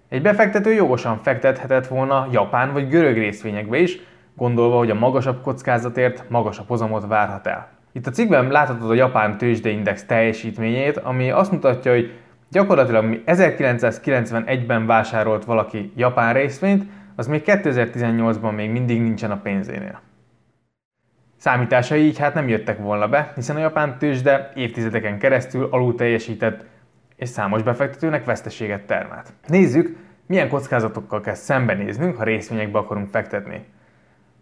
Egy 0.10 0.22
befektető 0.22 0.74
jogosan 0.74 1.18
fektethetett 1.18 1.88
volna 1.88 2.28
japán 2.32 2.74
vagy 2.74 2.88
görög 2.88 3.18
részvényekbe 3.18 3.78
is, 3.78 4.00
gondolva, 4.36 4.78
hogy 4.78 4.90
a 4.90 4.96
magasabb 4.96 5.42
kockázatért 5.42 6.30
magasabb 6.30 6.68
hozamot 6.68 7.08
várhat 7.08 7.48
el. 7.48 7.70
Itt 7.92 8.08
a 8.08 8.12
cikkben 8.12 8.48
láthatod 8.48 8.90
a 8.90 8.94
japán 8.94 9.38
tőzsdeindex 9.38 10.06
teljesítményét, 10.06 10.98
ami 10.98 11.32
azt 11.32 11.52
mutatja, 11.52 11.92
hogy 11.92 12.12
gyakorlatilag 12.52 13.22
1991-ben 13.26 14.86
vásárolt 14.86 15.46
valaki 15.46 15.92
japán 15.96 16.34
részvényt, 16.34 16.86
az 17.16 17.28
még 17.28 17.42
2018-ban 17.46 18.56
még 18.56 18.70
mindig 18.70 19.02
nincsen 19.02 19.32
a 19.32 19.38
pénzénél. 19.38 20.02
Számításai 21.38 22.02
így 22.06 22.18
hát 22.18 22.34
nem 22.34 22.48
jöttek 22.48 22.78
volna 22.78 23.08
be, 23.08 23.32
hiszen 23.36 23.56
a 23.56 23.60
japán 23.60 23.98
tőzsde 23.98 24.52
évtizedeken 24.56 25.20
keresztül 25.20 25.68
alul 25.72 25.96
teljesített, 25.96 26.66
és 27.16 27.30
számos 27.30 27.64
befektetőnek 27.64 28.26
veszteséget 28.26 28.86
termelt. 28.86 29.34
Nézzük, 29.48 29.98
milyen 30.26 30.50
kockázatokkal 30.50 31.22
kell 31.22 31.34
szembenéznünk, 31.34 32.16
ha 32.16 32.24
részvényekbe 32.24 32.78
akarunk 32.78 33.10
fektetni. 33.10 33.66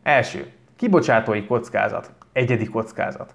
Első, 0.10 0.46
kibocsátói 0.76 1.46
kockázat, 1.46 2.12
egyedi 2.34 2.66
kockázat. 2.66 3.34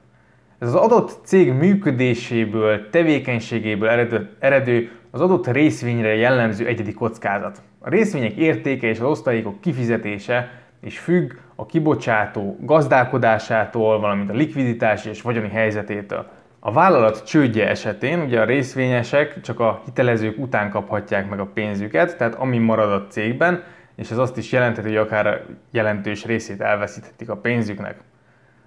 Ez 0.58 0.68
az 0.68 0.74
adott 0.74 1.18
cég 1.24 1.52
működéséből, 1.52 2.90
tevékenységéből 2.90 3.88
eredő, 3.88 4.30
eredő 4.38 4.90
az 5.10 5.20
adott 5.20 5.46
részvényre 5.46 6.14
jellemző 6.14 6.66
egyedi 6.66 6.92
kockázat. 6.92 7.62
A 7.78 7.88
részvények 7.88 8.36
értéke 8.36 8.86
és 8.86 9.00
az 9.00 9.06
osztalékok 9.06 9.60
kifizetése 9.60 10.50
is 10.80 10.98
függ 10.98 11.32
a 11.54 11.66
kibocsátó 11.66 12.56
gazdálkodásától, 12.60 14.00
valamint 14.00 14.30
a 14.30 14.34
likviditási 14.34 15.08
és 15.08 15.22
vagyoni 15.22 15.48
helyzetétől. 15.48 16.26
A 16.60 16.72
vállalat 16.72 17.24
csődje 17.24 17.68
esetén 17.68 18.20
ugye 18.20 18.40
a 18.40 18.44
részvényesek 18.44 19.40
csak 19.40 19.60
a 19.60 19.82
hitelezők 19.84 20.38
után 20.38 20.70
kaphatják 20.70 21.28
meg 21.30 21.40
a 21.40 21.50
pénzüket, 21.54 22.16
tehát 22.16 22.34
ami 22.34 22.58
marad 22.58 22.92
a 22.92 23.06
cégben, 23.06 23.62
és 23.96 24.10
ez 24.10 24.18
azt 24.18 24.36
is 24.36 24.52
jelenteti, 24.52 24.88
hogy 24.88 24.96
akár 24.96 25.44
jelentős 25.70 26.24
részét 26.24 26.60
elveszíthetik 26.60 27.30
a 27.30 27.36
pénzüknek. 27.36 27.96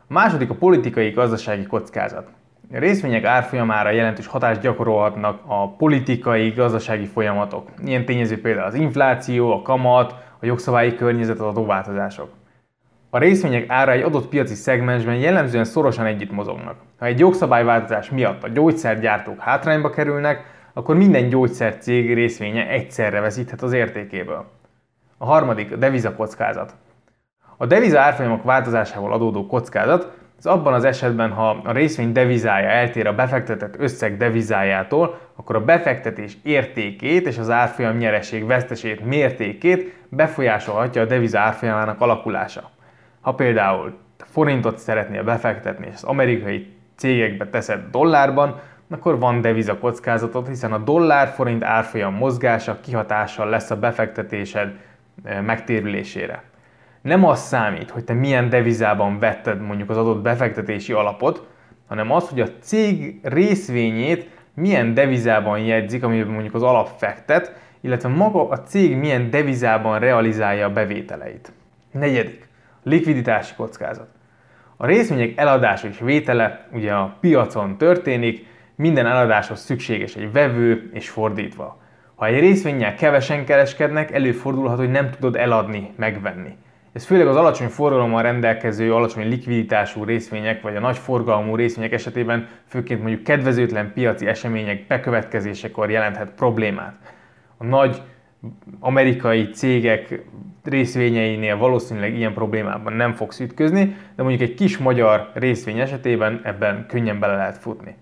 A 0.07 0.13
második 0.13 0.49
a 0.49 0.55
politikai 0.55 1.09
gazdasági 1.09 1.65
kockázat. 1.65 2.27
A 2.73 2.77
részvények 2.77 3.23
árfolyamára 3.23 3.89
jelentős 3.89 4.27
hatást 4.27 4.61
gyakorolhatnak 4.61 5.41
a 5.45 5.69
politikai 5.69 6.49
gazdasági 6.49 7.05
folyamatok. 7.05 7.69
Ilyen 7.85 8.05
tényező 8.05 8.41
például 8.41 8.65
az 8.65 8.73
infláció, 8.73 9.51
a 9.51 9.61
kamat, 9.61 10.15
a 10.39 10.45
jogszabályi 10.45 10.95
környezet, 10.95 11.39
az 11.39 11.45
adóváltozások. 11.45 12.29
A 13.09 13.17
részvények 13.17 13.65
ára 13.67 13.91
egy 13.91 14.01
adott 14.01 14.27
piaci 14.27 14.53
szegmensben 14.53 15.15
jellemzően 15.15 15.63
szorosan 15.63 16.05
együtt 16.05 16.31
mozognak. 16.31 16.75
Ha 16.99 17.05
egy 17.05 17.19
jogszabályváltozás 17.19 18.09
miatt 18.09 18.43
a 18.43 18.49
gyógyszergyártók 18.49 19.39
hátrányba 19.39 19.89
kerülnek, 19.89 20.43
akkor 20.73 20.95
minden 20.95 21.29
gyógyszercég 21.29 22.13
részvénye 22.13 22.67
egyszerre 22.67 23.19
veszíthet 23.19 23.61
az 23.61 23.73
értékéből. 23.73 24.45
A 25.17 25.25
harmadik 25.25 25.71
a 25.71 25.75
devizakockázat. 25.75 26.73
A 27.57 27.65
deviza 27.65 27.99
árfolyamok 27.99 28.43
változásával 28.43 29.13
adódó 29.13 29.47
kockázat 29.47 30.11
az 30.37 30.45
abban 30.45 30.73
az 30.73 30.83
esetben, 30.83 31.31
ha 31.31 31.49
a 31.49 31.71
részvény 31.71 32.11
devizája 32.11 32.69
eltér 32.69 33.07
a 33.07 33.15
befektetett 33.15 33.79
összeg 33.79 34.17
devizájától, 34.17 35.19
akkor 35.35 35.55
a 35.55 35.63
befektetés 35.63 36.37
értékét 36.43 37.27
és 37.27 37.37
az 37.37 37.49
árfolyam 37.49 37.97
nyereség 37.97 38.45
vesztesét 38.45 39.05
mértékét 39.05 39.93
befolyásolhatja 40.09 41.01
a 41.01 41.05
deviza 41.05 41.39
árfolyamának 41.39 42.01
alakulása. 42.01 42.69
Ha 43.21 43.33
például 43.33 43.97
forintot 44.17 44.77
szeretnél 44.77 45.23
befektetni, 45.23 45.87
és 45.87 45.93
az 45.93 46.03
amerikai 46.03 46.73
cégekbe 46.95 47.47
teszed 47.47 47.89
dollárban, 47.91 48.59
akkor 48.89 49.19
van 49.19 49.41
deviza 49.41 49.77
kockázatot, 49.77 50.47
hiszen 50.47 50.73
a 50.73 50.77
dollár-forint 50.77 51.63
árfolyam 51.63 52.13
mozgása 52.13 52.79
kihatással 52.81 53.49
lesz 53.49 53.71
a 53.71 53.75
befektetésed 53.75 54.73
megtérülésére. 55.45 56.43
Nem 57.01 57.25
az 57.25 57.39
számít, 57.39 57.89
hogy 57.89 58.03
te 58.03 58.13
milyen 58.13 58.49
devizában 58.49 59.19
vetted 59.19 59.61
mondjuk 59.61 59.89
az 59.89 59.97
adott 59.97 60.21
befektetési 60.21 60.93
alapot, 60.93 61.47
hanem 61.87 62.11
az, 62.11 62.29
hogy 62.29 62.41
a 62.41 62.49
cég 62.59 63.19
részvényét 63.23 64.29
milyen 64.53 64.93
devizában 64.93 65.59
jegyzik, 65.59 66.03
amiben 66.03 66.31
mondjuk 66.31 66.53
az 66.53 66.63
alap 66.63 66.89
fektet, 66.97 67.59
illetve 67.81 68.09
maga 68.09 68.49
a 68.49 68.61
cég 68.61 68.95
milyen 68.95 69.29
devizában 69.29 69.99
realizálja 69.99 70.65
a 70.65 70.71
bevételeit. 70.71 71.51
Negyedik 71.91 72.47
likviditási 72.83 73.53
kockázat. 73.55 74.07
A 74.77 74.85
részvények 74.85 75.37
eladása 75.37 75.87
és 75.87 75.99
vétele 75.99 76.67
ugye 76.71 76.93
a 76.93 77.17
piacon 77.19 77.77
történik, 77.77 78.45
minden 78.75 79.05
eladáshoz 79.05 79.59
szükséges 79.59 80.15
egy 80.15 80.31
vevő 80.31 80.89
és 80.93 81.09
fordítva. 81.09 81.81
Ha 82.17 82.25
egy 82.25 82.39
részvényel 82.39 82.95
kevesen 82.95 83.45
kereskednek, 83.45 84.11
előfordulhat, 84.11 84.77
hogy 84.77 84.91
nem 84.91 85.09
tudod 85.09 85.35
eladni, 85.35 85.93
megvenni. 85.95 86.57
Ez 86.93 87.05
főleg 87.05 87.27
az 87.27 87.35
alacsony 87.35 87.67
forgalommal 87.67 88.21
rendelkező, 88.21 88.93
alacsony 88.93 89.29
likviditású 89.29 90.03
részvények, 90.03 90.61
vagy 90.61 90.75
a 90.75 90.79
nagy 90.79 90.97
forgalmú 90.97 91.55
részvények 91.55 91.91
esetében, 91.91 92.47
főként 92.67 93.01
mondjuk 93.01 93.23
kedvezőtlen 93.23 93.91
piaci 93.93 94.27
események 94.27 94.87
bekövetkezésekor 94.87 95.91
jelenthet 95.91 96.31
problémát. 96.35 96.95
A 97.57 97.65
nagy 97.65 98.01
amerikai 98.79 99.49
cégek 99.49 100.21
részvényeinél 100.63 101.57
valószínűleg 101.57 102.15
ilyen 102.15 102.33
problémában 102.33 102.93
nem 102.93 103.13
fogsz 103.13 103.39
ütközni, 103.39 103.95
de 104.15 104.23
mondjuk 104.23 104.49
egy 104.49 104.55
kis 104.55 104.77
magyar 104.77 105.31
részvény 105.33 105.79
esetében 105.79 106.41
ebben 106.43 106.85
könnyen 106.87 107.19
bele 107.19 107.35
lehet 107.35 107.57
futni. 107.57 107.95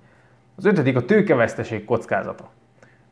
Az 0.55 0.65
ötödik 0.65 0.95
a 0.95 1.05
tőkeveszteség 1.05 1.85
kockázata. 1.85 2.54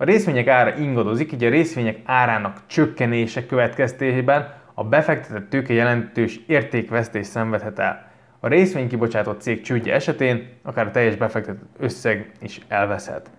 A 0.03 0.05
részvények 0.05 0.47
ára 0.47 0.75
ingadozik, 0.77 1.31
így 1.31 1.43
a 1.43 1.49
részvények 1.49 1.97
árának 2.05 2.57
csökkenése 2.67 3.45
következtében 3.45 4.53
a 4.73 4.83
befektetett 4.83 5.49
tőke 5.49 5.73
jelentős 5.73 6.39
értékvesztés 6.47 7.27
szenvedhet 7.27 7.79
el. 7.79 8.11
A 8.39 8.47
részvény 8.47 8.87
kibocsátott 8.87 9.41
cég 9.41 9.61
csődje 9.61 9.93
esetén 9.93 10.49
akár 10.63 10.87
a 10.87 10.91
teljes 10.91 11.15
befektetett 11.15 11.69
összeg 11.79 12.31
is 12.41 12.59
elveszhet. 12.67 13.29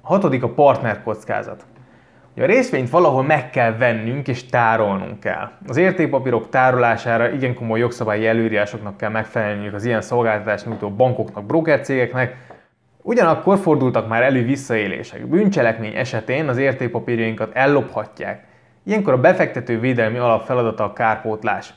A 0.00 0.06
hatodik 0.06 0.42
a 0.42 0.52
partner 0.54 1.02
kockázat. 1.02 1.66
A 2.36 2.44
részvényt 2.44 2.90
valahol 2.90 3.22
meg 3.22 3.50
kell 3.50 3.76
vennünk 3.76 4.28
és 4.28 4.46
tárolnunk 4.46 5.20
kell. 5.20 5.50
Az 5.66 5.76
értékpapírok 5.76 6.48
tárolására 6.48 7.30
igen 7.30 7.54
komoly 7.54 7.78
jogszabályi 7.78 8.26
előírásoknak 8.26 8.96
kell 8.96 9.10
megfelelniük 9.10 9.74
az 9.74 9.84
ilyen 9.84 10.00
szolgáltatást 10.00 10.66
nyújtó 10.66 10.90
bankoknak, 10.90 11.44
brokercégeknek, 11.46 12.36
Ugyanakkor 13.08 13.58
fordultak 13.58 14.08
már 14.08 14.22
elő 14.22 14.44
visszaélések. 14.44 15.26
Bűncselekmény 15.26 15.94
esetén 15.94 16.48
az 16.48 16.56
értékpapírjainkat 16.56 17.54
ellophatják. 17.54 18.46
Ilyenkor 18.84 19.12
a 19.12 19.20
befektető 19.20 19.80
védelmi 19.80 20.18
alap 20.18 20.44
feladata 20.44 20.84
a 20.84 20.92
kárpótlás. 20.92 21.74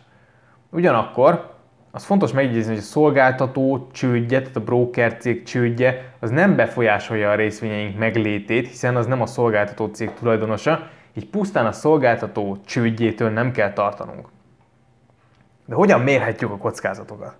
Ugyanakkor 0.69 1.53
az 1.91 2.03
fontos 2.03 2.31
megjegyezni, 2.31 2.69
hogy 2.69 2.81
a 2.81 2.85
szolgáltató 2.85 3.87
csődje, 3.91 4.39
tehát 4.39 4.55
a 4.55 4.59
broker 4.59 5.17
cég 5.17 5.43
csődje, 5.43 6.13
az 6.19 6.29
nem 6.29 6.55
befolyásolja 6.55 7.31
a 7.31 7.35
részvényeink 7.35 7.97
meglétét, 7.97 8.67
hiszen 8.67 8.95
az 8.95 9.05
nem 9.05 9.21
a 9.21 9.25
szolgáltató 9.25 9.85
cég 9.85 10.13
tulajdonosa, 10.13 10.87
így 11.13 11.29
pusztán 11.29 11.65
a 11.65 11.71
szolgáltató 11.71 12.57
csődjétől 12.65 13.29
nem 13.29 13.51
kell 13.51 13.73
tartanunk. 13.73 14.27
De 15.65 15.75
hogyan 15.75 16.01
mérhetjük 16.01 16.51
a 16.51 16.57
kockázatokat? 16.57 17.35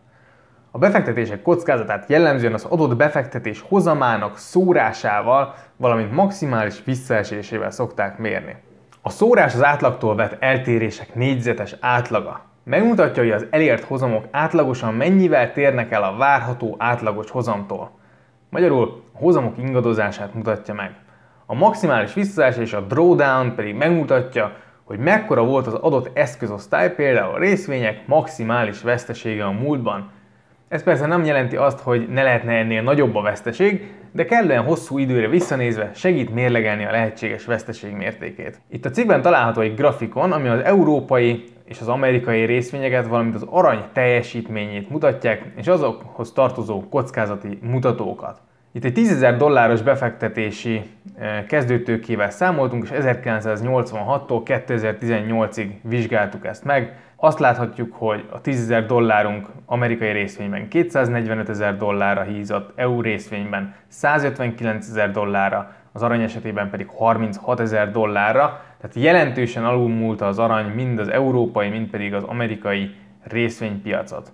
A 0.74 0.78
befektetések 0.78 1.42
kockázatát 1.42 2.10
jellemzően 2.10 2.54
az 2.54 2.64
adott 2.64 2.96
befektetés 2.96 3.62
hozamának 3.68 4.38
szórásával, 4.38 5.54
valamint 5.78 6.12
maximális 6.12 6.82
visszaesésével 6.86 7.72
szokták 7.72 8.18
mérni. 8.18 8.56
A 9.02 9.10
szórás 9.10 9.54
az 9.54 9.64
átlagtól 9.64 10.16
vett 10.16 10.44
eltérések 10.44 11.16
négyzetes 11.16 11.76
átlaga. 11.80 12.42
Megmutatja, 12.64 13.24
hogy 13.24 13.32
az 13.32 13.46
elért 13.50 13.84
hozamok 13.84 14.26
átlagosan 14.32 14.94
mennyivel 14.94 15.52
térnek 15.52 15.92
el 15.92 16.04
a 16.04 16.16
várható 16.18 16.76
átlagos 16.80 17.30
hozamtól. 17.30 17.92
Magyarul 18.50 19.04
a 19.14 19.18
hozamok 19.18 19.58
ingadozását 19.58 20.34
mutatja 20.34 20.74
meg. 20.74 20.96
A 21.46 21.54
maximális 21.54 22.14
visszaesés, 22.14 22.74
a 22.74 22.82
drawdown 22.82 23.56
pedig 23.56 23.76
megmutatja, 23.76 24.56
hogy 24.84 25.00
mekkora 25.00 25.44
volt 25.44 25.68
az 25.68 25.74
adott 25.74 26.18
eszközosztály, 26.18 26.94
például 26.94 27.34
a 27.34 27.40
részvények 27.40 28.08
maximális 28.08 28.82
vesztesége 28.82 29.46
a 29.46 29.52
múltban, 29.52 30.12
ez 30.72 30.84
persze 30.84 31.06
nem 31.06 31.24
jelenti 31.24 31.56
azt, 31.56 31.80
hogy 31.80 32.08
ne 32.10 32.24
lehetne 32.24 32.54
ennél 32.54 32.82
nagyobb 32.82 33.16
a 33.16 33.22
veszteség, 33.22 33.92
de 34.12 34.26
kellően 34.26 34.64
hosszú 34.64 34.98
időre 34.98 35.28
visszanézve 35.28 35.92
segít 35.94 36.34
mérlegelni 36.34 36.86
a 36.86 36.92
lehetséges 36.92 37.46
veszteség 37.46 37.92
mértékét. 37.94 38.62
Itt 38.70 38.86
a 38.86 38.90
cikkben 38.90 39.22
található 39.22 39.62
egy 39.62 39.76
grafikon, 39.76 40.32
ami 40.32 40.48
az 40.48 40.60
európai 40.60 41.44
és 41.66 41.80
az 41.80 41.88
amerikai 41.88 42.46
részvényeket, 42.46 43.08
valamint 43.08 43.36
az 43.36 43.46
arany 43.50 43.84
teljesítményét 43.94 44.90
mutatják, 44.90 45.46
és 45.56 45.68
azokhoz 45.68 46.32
tartozó 46.32 46.84
kockázati 46.90 47.60
mutatókat. 47.62 48.42
Itt 48.72 48.84
egy 48.84 48.98
10.000 48.98 49.36
dolláros 49.38 49.82
befektetési 49.82 50.82
eh, 51.18 51.44
kezdőtőkével 51.48 52.30
számoltunk, 52.30 52.84
és 52.84 52.90
1986-tól 52.94 54.42
2018-ig 54.46 55.68
vizsgáltuk 55.82 56.46
ezt 56.46 56.64
meg. 56.64 56.96
Azt 57.24 57.40
láthatjuk, 57.40 57.94
hogy 57.94 58.26
a 58.32 58.42
10.000 58.42 58.84
dollárunk 58.88 59.48
amerikai 59.66 60.12
részvényben 60.12 60.68
245 60.68 61.50
ezer 61.50 61.78
dollárra 61.78 62.22
hízott, 62.22 62.72
EU 62.76 63.02
részvényben 63.02 63.76
159 63.88 64.88
ezer 64.88 65.12
dollárra, 65.12 65.72
az 65.92 66.04
arany 66.04 66.22
esetében 66.22 66.70
pedig 66.70 66.88
36 66.88 67.60
ezer 67.60 67.92
dollárra, 67.92 68.62
tehát 68.80 68.96
jelentősen 68.96 69.66
alulmúlta 69.66 70.28
az 70.28 70.40
arany 70.40 70.66
mind 70.66 71.00
az 71.00 71.08
európai, 71.08 71.70
mind 71.70 71.90
pedig 71.90 72.14
az 72.14 72.24
amerikai 72.24 72.96
részvénypiacot. 73.24 74.34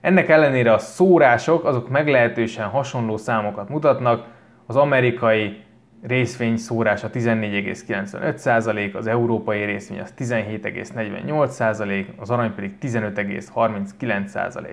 Ennek 0.00 0.28
ellenére 0.28 0.72
a 0.72 0.78
szórások 0.78 1.64
azok 1.64 1.88
meglehetősen 1.88 2.66
hasonló 2.66 3.16
számokat 3.16 3.68
mutatnak, 3.68 4.26
az 4.66 4.76
amerikai 4.76 5.63
részvény 6.06 6.56
szórása 6.56 7.10
14,95%, 7.10 8.94
az 8.94 9.06
európai 9.06 9.64
részvény 9.64 10.00
az 10.00 10.14
17,48%, 10.18 12.06
az 12.16 12.30
arany 12.30 12.54
pedig 12.54 12.74
15,39%. 12.80 14.68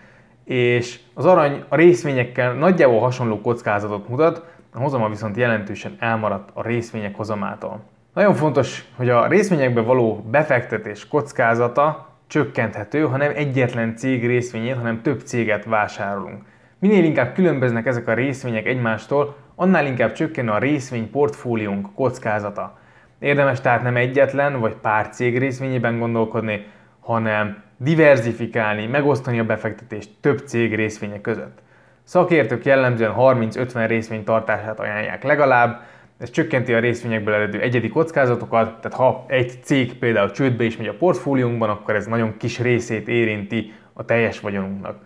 és 0.45 0.99
az 1.15 1.25
arany 1.25 1.65
a 1.69 1.77
részvényekkel 1.77 2.53
nagyjából 2.53 3.01
hasonló 3.01 3.41
kockázatot 3.41 4.09
mutat, 4.09 4.45
a 4.73 4.79
hozama 4.79 5.09
viszont 5.09 5.37
jelentősen 5.37 5.97
elmaradt 5.99 6.51
a 6.53 6.63
részvények 6.63 7.17
hozamától. 7.17 7.81
Nagyon 8.15 8.35
fontos, 8.35 8.85
hogy 8.97 9.09
a 9.09 9.27
részvényekbe 9.27 9.81
való 9.81 10.25
befektetés 10.31 11.09
kockázata 11.09 12.09
csökkenthető, 12.27 13.03
ha 13.03 13.17
nem 13.17 13.33
egyetlen 13.35 13.97
cég 13.97 14.27
részvényét, 14.27 14.77
hanem 14.77 15.03
több 15.03 15.21
céget 15.21 15.65
vásárolunk. 15.65 16.43
Minél 16.79 17.05
inkább 17.05 17.35
különböznek 17.35 17.87
ezek 17.87 18.09
a 18.09 18.15
részvények 18.15 18.67
egymástól, 18.67 19.37
annál 19.55 19.87
inkább 19.87 20.13
csökken 20.13 20.49
a 20.49 20.59
részvény 20.59 21.11
portfóliónk 21.11 21.95
kockázata. 21.95 22.81
Érdemes 23.23 23.61
tehát 23.61 23.83
nem 23.83 23.97
egyetlen 23.97 24.61
vagy 24.61 24.75
pár 24.75 25.09
cég 25.09 25.39
részvényében 25.39 25.99
gondolkodni, 25.99 26.67
hanem 27.01 27.63
diversifikálni, 27.77 28.87
megosztani 28.87 29.39
a 29.39 29.45
befektetést 29.45 30.11
több 30.21 30.39
cég 30.39 30.75
részvénye 30.75 31.21
között. 31.21 31.59
Szakértők 32.05 32.65
jellemzően 32.65 33.15
30-50 33.17 33.85
részvény 33.87 34.25
tartását 34.25 34.81
ajánlják 34.81 35.23
legalább, 35.23 35.81
ez 36.19 36.31
csökkenti 36.31 36.75
a 36.75 36.79
részvényekből 36.79 37.35
eredő 37.35 37.61
egyedi 37.61 37.89
kockázatokat, 37.89 38.81
tehát 38.81 38.99
ha 38.99 39.25
egy 39.29 39.53
cég 39.63 39.99
például 39.99 40.31
csődbe 40.31 40.65
is 40.65 40.77
megy 40.77 40.89
a 40.89 40.97
portfóliónkban, 40.97 41.71
akkor 41.71 41.95
ez 41.95 42.07
nagyon 42.07 42.37
kis 42.37 42.59
részét 42.59 43.09
érinti 43.09 43.73
a 43.93 44.05
teljes 44.05 44.41
vagyonunknak. 44.41 44.97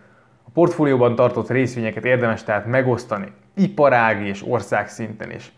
A 0.43 0.49
portfólióban 0.53 1.15
tartott 1.15 1.49
részvényeket 1.49 2.05
érdemes 2.05 2.43
tehát 2.43 2.65
megosztani, 2.65 3.31
iparági 3.55 4.27
és 4.27 4.43
ország 4.47 4.87
szinten 4.89 5.31
is. 5.31 5.51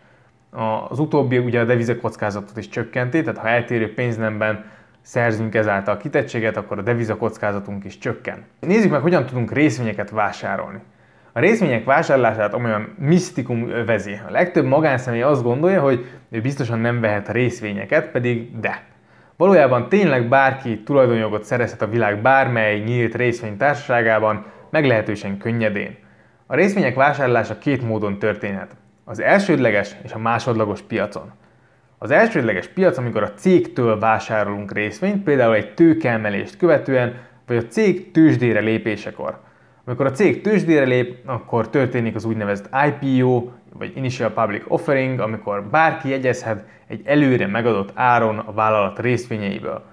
Az 0.89 0.99
utóbbi 0.99 1.37
ugye 1.37 1.59
a 1.59 1.65
devizakockázatot 1.65 2.57
is 2.57 2.69
csökkenti, 2.69 3.21
tehát 3.21 3.39
ha 3.39 3.47
eltérő 3.47 3.93
pénznemben 3.93 4.65
szerzünk 5.01 5.55
ezáltal 5.55 5.97
kitettséget, 5.97 6.57
akkor 6.57 6.77
a 6.77 6.81
devizakockázatunk 6.81 7.85
is 7.85 7.97
csökken. 7.97 8.43
Nézzük 8.59 8.91
meg, 8.91 9.01
hogyan 9.01 9.25
tudunk 9.25 9.51
részvényeket 9.51 10.09
vásárolni. 10.09 10.79
A 11.31 11.39
részvények 11.39 11.85
vásárlását 11.85 12.53
olyan 12.53 12.95
misztikum 12.97 13.69
övezi. 13.69 14.19
A 14.27 14.31
legtöbb 14.31 14.65
magánszemély 14.65 15.21
azt 15.21 15.43
gondolja, 15.43 15.81
hogy 15.81 16.05
ő 16.29 16.41
biztosan 16.41 16.79
nem 16.79 16.99
vehet 16.99 17.29
részvényeket, 17.29 18.07
pedig 18.11 18.59
de. 18.59 18.83
Valójában 19.37 19.89
tényleg 19.89 20.27
bárki 20.27 20.83
tulajdonjogot 20.83 21.43
szerezhet 21.43 21.81
a 21.81 21.89
világ 21.89 22.21
bármely 22.21 22.79
nyílt 22.79 23.15
részvénytársaságában, 23.15 24.45
meglehetősen 24.69 25.37
könnyedén. 25.37 25.97
A 26.45 26.55
részvények 26.55 26.95
vásárlása 26.95 27.57
két 27.57 27.87
módon 27.87 28.19
történhet. 28.19 28.75
Az 29.09 29.19
elsődleges 29.19 29.95
és 30.03 30.11
a 30.11 30.17
másodlagos 30.17 30.81
piacon. 30.81 31.31
Az 31.97 32.11
elsődleges 32.11 32.67
piac, 32.67 32.97
amikor 32.97 33.23
a 33.23 33.33
cégtől 33.33 33.99
vásárolunk 33.99 34.73
részvényt, 34.73 35.23
például 35.23 35.55
egy 35.55 35.73
tőkeemelést 35.73 36.57
követően, 36.57 37.15
vagy 37.47 37.57
a 37.57 37.67
cég 37.67 38.11
tőzsdére 38.11 38.59
lépésekor. 38.59 39.39
Amikor 39.85 40.05
a 40.05 40.11
cég 40.11 40.41
tőzsdére 40.41 40.83
lép, 40.83 41.17
akkor 41.25 41.69
történik 41.69 42.15
az 42.15 42.25
úgynevezett 42.25 42.69
IPO, 42.87 43.49
vagy 43.73 43.91
Initial 43.95 44.29
Public 44.29 44.63
Offering, 44.67 45.19
amikor 45.19 45.63
bárki 45.63 46.09
jegyezhet 46.09 46.65
egy 46.87 47.01
előre 47.05 47.47
megadott 47.47 47.91
áron 47.93 48.37
a 48.37 48.51
vállalat 48.51 48.99
részvényeiből. 48.99 49.83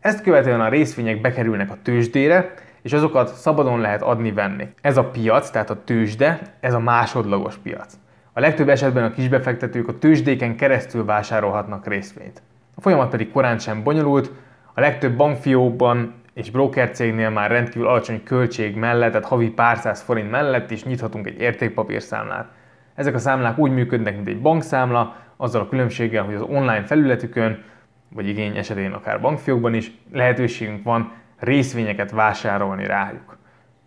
Ezt 0.00 0.22
követően 0.22 0.60
a 0.60 0.68
részvények 0.68 1.20
bekerülnek 1.20 1.70
a 1.70 1.78
tőzsdére, 1.82 2.54
és 2.82 2.92
azokat 2.92 3.34
szabadon 3.34 3.80
lehet 3.80 4.02
adni-venni. 4.02 4.68
Ez 4.80 4.96
a 4.96 5.04
piac, 5.04 5.50
tehát 5.50 5.70
a 5.70 5.84
tőzsde, 5.84 6.40
ez 6.60 6.74
a 6.74 6.78
másodlagos 6.78 7.56
piac. 7.56 7.98
A 8.36 8.40
legtöbb 8.40 8.68
esetben 8.68 9.04
a 9.04 9.12
kisbefektetők 9.12 9.88
a 9.88 9.98
tőzsdéken 9.98 10.56
keresztül 10.56 11.04
vásárolhatnak 11.04 11.86
részvényt. 11.86 12.42
A 12.74 12.80
folyamat 12.80 13.10
pedig 13.10 13.30
korán 13.30 13.58
sem 13.58 13.82
bonyolult, 13.82 14.30
a 14.74 14.80
legtöbb 14.80 15.16
bankfiókban 15.16 16.14
és 16.34 16.50
broker 16.50 16.90
cégnél 16.90 17.30
már 17.30 17.50
rendkívül 17.50 17.88
alacsony 17.88 18.22
költség 18.22 18.76
mellett, 18.76 19.10
tehát 19.10 19.26
havi 19.26 19.50
pár 19.50 19.76
száz 19.76 20.00
forint 20.00 20.30
mellett 20.30 20.70
is 20.70 20.84
nyithatunk 20.84 21.26
egy 21.26 21.40
értékpapírszámlát. 21.40 22.48
Ezek 22.94 23.14
a 23.14 23.18
számlák 23.18 23.58
úgy 23.58 23.70
működnek, 23.70 24.14
mint 24.14 24.28
egy 24.28 24.40
bankszámla, 24.40 25.16
azzal 25.36 25.60
a 25.60 25.68
különbséggel, 25.68 26.24
hogy 26.24 26.34
az 26.34 26.42
online 26.42 26.84
felületükön, 26.84 27.62
vagy 28.08 28.28
igény 28.28 28.56
esetén 28.56 28.92
akár 28.92 29.20
bankfiókban 29.20 29.74
is 29.74 29.92
lehetőségünk 30.12 30.84
van 30.84 31.12
részvényeket 31.38 32.10
vásárolni 32.10 32.86
rájuk. 32.86 33.36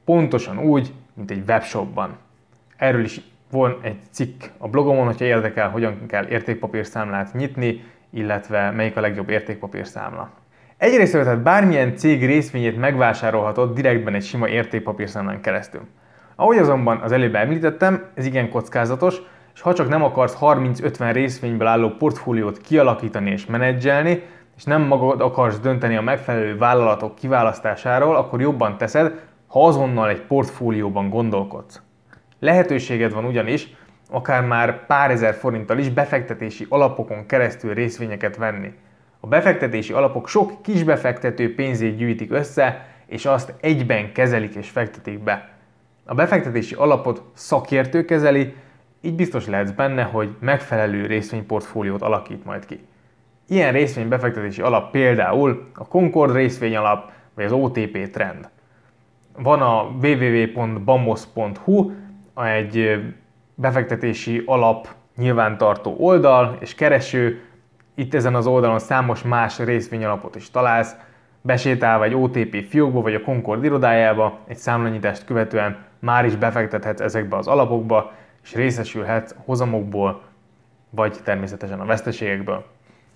pontosan 0.06 0.60
úgy, 0.60 0.94
mint 1.14 1.32
egy 1.32 1.44
webshopban. 1.48 2.18
Erről 2.78 3.04
is 3.04 3.22
van 3.52 3.78
egy 3.82 4.00
cikk 4.12 4.44
a 4.58 4.68
blogomon, 4.68 5.06
hogyha 5.06 5.26
érdekel, 5.26 5.70
hogyan 5.70 6.06
kell 6.08 6.28
értékpapírszámlát 6.28 7.34
nyitni, 7.34 7.84
illetve 8.10 8.72
melyik 8.72 8.98
a 8.98 9.02
legjobb 9.02 9.30
értékpapírszámla. 9.30 10.30
Egyrészt 10.78 11.12
tehát 11.12 11.42
bármilyen 11.42 11.96
cég 11.96 12.26
részvényét 12.26 12.78
megvásárolhatod 12.78 13.74
direktben 13.74 14.14
egy 14.14 14.24
sima 14.24 14.48
értékpapírszámlán 14.48 15.42
keresztül. 15.42 15.82
Ahogy 16.36 16.58
azonban 16.58 16.98
az 16.98 17.12
előbb 17.12 17.36
említettem, 17.36 18.06
ez 18.14 18.26
igen 18.26 18.50
kockázatos, 18.50 19.22
és 19.54 19.62
ha 19.62 19.74
csak 19.74 19.90
nem 19.90 20.04
akarsz 20.04 20.38
30-50 20.42 21.10
részvényből 21.12 21.68
álló 21.68 21.90
portfóliót 21.90 22.58
kialakítani 22.58 23.32
és 23.32 23.46
menedzselni, 23.46 24.24
és 24.58 24.64
nem 24.64 24.82
magad 24.82 25.22
akarsz 25.22 25.60
dönteni 25.60 25.96
a 25.96 26.02
megfelelő 26.02 26.58
vállalatok 26.58 27.16
kiválasztásáról, 27.16 28.16
akkor 28.16 28.42
jobban 28.42 28.78
teszed, 28.78 29.20
ha 29.48 29.66
azonnal 29.66 30.10
egy 30.10 30.22
portfólióban 30.22 31.10
gondolkodsz. 31.10 31.82
Lehetőséged 32.39 33.13
van 33.13 33.25
ugyanis, 33.25 33.67
akár 34.10 34.45
már 34.45 34.86
pár 34.86 35.12
ezer 35.12 35.34
forinttal 35.34 35.78
is 35.78 35.89
befektetési 35.89 36.65
alapokon 36.69 37.25
keresztül 37.25 37.73
részvényeket 37.73 38.38
venni. 38.38 38.73
A 39.19 39.28
befektetési 39.28 39.93
alapok 39.93 40.28
sok 40.28 40.62
kis 40.62 40.84
befektető 40.84 41.56
pénzét 41.56 41.97
gyűjtik 41.97 42.32
össze, 42.32 42.88
és 43.06 43.25
azt 43.25 43.54
egyben 43.62 44.12
kezelik 44.12 44.56
és 44.56 44.69
fektetik 44.69 45.19
be. 45.19 45.49
A 46.06 46.13
befektetési 46.13 46.75
alapot 46.75 47.23
szakértő 47.34 48.06
kezeli, 48.06 48.54
így 49.02 49.15
biztos 49.15 49.47
lehetsz 49.47 49.71
benne, 49.71 50.04
hogy 50.04 50.36
megfelelő 50.39 51.06
részvényportfóliót 51.06 52.02
alakít 52.02 52.45
majd 52.45 52.65
ki. 52.65 52.80
Ilyen 53.47 53.71
részvénybefektetési 53.71 54.62
alap 54.62 54.91
például 54.91 55.69
a 55.73 55.88
Concord 55.88 56.36
részvényalap 56.36 57.12
vagy 57.34 57.45
az 57.45 57.52
OTP 57.52 58.10
Trend. 58.10 58.49
Van 59.38 59.62
a 59.62 59.82
www.bamos.hu, 60.02 61.91
egy 62.47 63.02
befektetési 63.56 64.43
alap 64.45 64.88
nyilvántartó 65.17 65.95
oldal 65.97 66.58
és 66.60 66.75
kereső. 66.75 67.41
Itt 67.95 68.13
ezen 68.13 68.36
az 68.36 68.47
oldalon 68.47 68.80
számos 68.80 69.23
más 69.23 69.60
részvényalapot 69.60 70.36
is 70.36 70.52
találsz. 70.52 70.95
Besétálva 71.41 72.04
egy 72.04 72.15
OTP 72.15 72.65
fiókba 72.69 73.02
vagy 73.02 73.13
a 73.13 73.21
Concord 73.21 73.63
irodájába, 73.63 74.39
egy 74.47 74.58
számlanyítást 74.58 75.25
követően 75.25 75.78
már 75.99 76.25
is 76.25 76.36
befektethetsz 76.36 77.02
ezekbe 77.02 77.38
az 77.38 77.47
alapokba, 77.47 78.12
és 78.43 78.56
részesülhetsz 78.56 79.36
hozamokból, 79.45 80.21
vagy 80.89 81.17
természetesen 81.23 81.80
a 81.80 81.86
veszteségekből. 81.86 82.65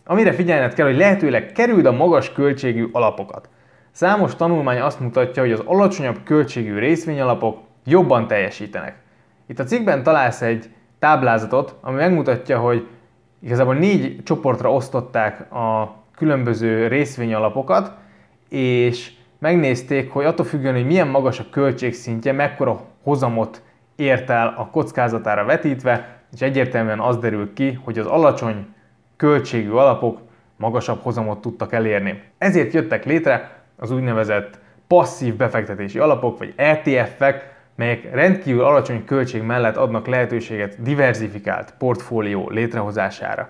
Amire 0.06 0.34
figyelned 0.34 0.74
kell, 0.74 0.86
hogy 0.86 0.98
lehetőleg 0.98 1.52
kerüld 1.52 1.86
a 1.86 1.92
magas 1.92 2.32
költségű 2.32 2.88
alapokat. 2.92 3.50
Számos 3.92 4.36
tanulmány 4.36 4.80
azt 4.80 5.00
mutatja, 5.00 5.42
hogy 5.42 5.52
az 5.52 5.64
alacsonyabb 5.66 6.24
költségű 6.24 6.78
részvényalapok 6.78 7.62
jobban 7.86 8.28
teljesítenek. 8.28 9.03
Itt 9.46 9.60
a 9.60 9.64
cikkben 9.64 10.04
találsz 10.04 10.42
egy 10.42 10.70
táblázatot, 11.00 11.76
ami 11.82 11.96
megmutatja, 11.96 12.60
hogy 12.60 12.88
igazából 13.40 13.76
négy 13.76 14.24
csoportra 14.24 14.74
osztották 14.74 15.54
a 15.54 15.96
különböző 16.16 16.88
részvényalapokat, 16.88 17.92
és 18.50 19.12
megnézték, 19.40 20.12
hogy 20.12 20.26
attól 20.26 20.46
függően, 20.46 20.74
hogy 20.74 20.86
milyen 20.86 21.08
magas 21.08 21.40
a 21.40 21.46
költségszintje, 21.52 22.32
mekkora 22.32 22.82
hozamot 23.04 23.62
ért 23.96 24.30
el 24.30 24.54
a 24.58 24.66
kockázatára 24.66 25.46
vetítve, 25.46 26.22
és 26.34 26.42
egyértelműen 26.42 27.00
az 27.00 27.18
derül 27.18 27.54
ki, 27.54 27.80
hogy 27.84 28.00
az 28.00 28.06
alacsony 28.06 28.68
költségű 29.18 29.70
alapok 29.70 30.20
magasabb 30.58 31.02
hozamot 31.02 31.42
tudtak 31.42 31.74
elérni. 31.74 32.22
Ezért 32.38 32.74
jöttek 32.74 33.06
létre 33.06 33.62
az 33.78 33.92
úgynevezett 33.92 34.60
passzív 34.88 35.36
befektetési 35.36 36.00
alapok, 36.00 36.38
vagy 36.38 36.54
ETF-ek, 36.56 37.53
melyek 37.76 38.14
rendkívül 38.14 38.64
alacsony 38.64 39.06
költség 39.06 39.42
mellett 39.42 39.76
adnak 39.76 40.08
lehetőséget 40.08 40.82
diversifikált 40.82 41.74
portfólió 41.78 42.50
létrehozására. 42.50 43.50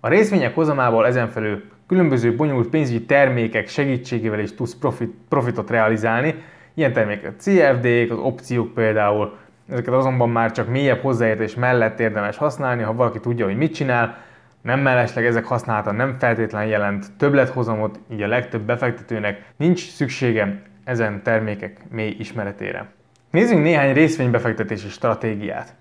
A 0.00 0.08
részvények 0.08 0.54
hozamából 0.54 1.06
ezenfelül 1.06 1.62
különböző 1.86 2.36
bonyolult 2.36 2.68
pénzügyi 2.68 3.04
termékek 3.04 3.68
segítségével 3.68 4.38
is 4.38 4.54
tudsz 4.54 4.74
profit, 4.74 5.14
profitot 5.28 5.70
realizálni. 5.70 6.34
Ilyen 6.74 6.92
termékek 6.92 7.30
a 7.30 7.40
CFD-k, 7.40 8.10
az 8.10 8.18
opciók 8.18 8.74
például, 8.74 9.36
ezeket 9.68 9.94
azonban 9.94 10.30
már 10.30 10.52
csak 10.52 10.68
mélyebb 10.68 11.00
hozzáértés 11.00 11.54
mellett 11.54 12.00
érdemes 12.00 12.36
használni, 12.36 12.82
ha 12.82 12.94
valaki 12.94 13.20
tudja, 13.20 13.44
hogy 13.44 13.56
mit 13.56 13.74
csinál, 13.74 14.16
nem 14.62 14.80
mellesleg 14.80 15.26
ezek 15.26 15.44
használata 15.44 15.92
nem 15.92 16.16
feltétlenül 16.18 16.70
jelent 16.70 17.06
többlethozamot, 17.18 18.00
így 18.12 18.22
a 18.22 18.26
legtöbb 18.26 18.62
befektetőnek 18.62 19.52
nincs 19.56 19.90
szüksége 19.90 20.62
ezen 20.84 21.22
termékek 21.22 21.80
mély 21.90 22.16
ismeretére. 22.18 22.92
Nézzünk 23.34 23.62
néhány 23.62 23.92
részvénybefektetési 23.92 24.88
stratégiát. 24.88 25.74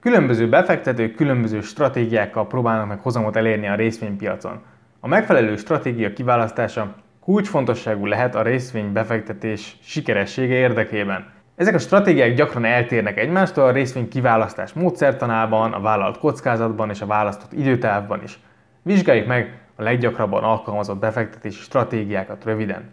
Különböző 0.00 0.48
befektetők 0.48 1.14
különböző 1.14 1.60
stratégiákkal 1.60 2.46
próbálnak 2.46 2.88
meg 2.88 2.98
hozamot 2.98 3.36
elérni 3.36 3.68
a 3.68 3.74
részvénypiacon. 3.74 4.62
A 5.00 5.08
megfelelő 5.08 5.56
stratégia 5.56 6.12
kiválasztása 6.12 6.94
kulcsfontosságú 7.20 8.06
lehet 8.06 8.34
a 8.34 8.42
részvénybefektetés 8.42 9.76
sikeressége 9.80 10.54
érdekében. 10.54 11.30
Ezek 11.56 11.74
a 11.74 11.78
stratégiák 11.78 12.34
gyakran 12.34 12.64
eltérnek 12.64 13.18
egymástól 13.18 13.64
a 13.64 13.72
részvény 13.72 14.08
kiválasztás 14.08 14.72
módszertanában, 14.72 15.72
a 15.72 15.80
vállalt 15.80 16.18
kockázatban 16.18 16.90
és 16.90 17.00
a 17.00 17.06
választott 17.06 17.52
időtávban 17.52 18.22
is. 18.22 18.38
Vizsgáljuk 18.82 19.26
meg 19.26 19.60
a 19.76 19.82
leggyakrabban 19.82 20.42
alkalmazott 20.42 20.98
befektetési 20.98 21.60
stratégiákat 21.60 22.44
röviden. 22.44 22.90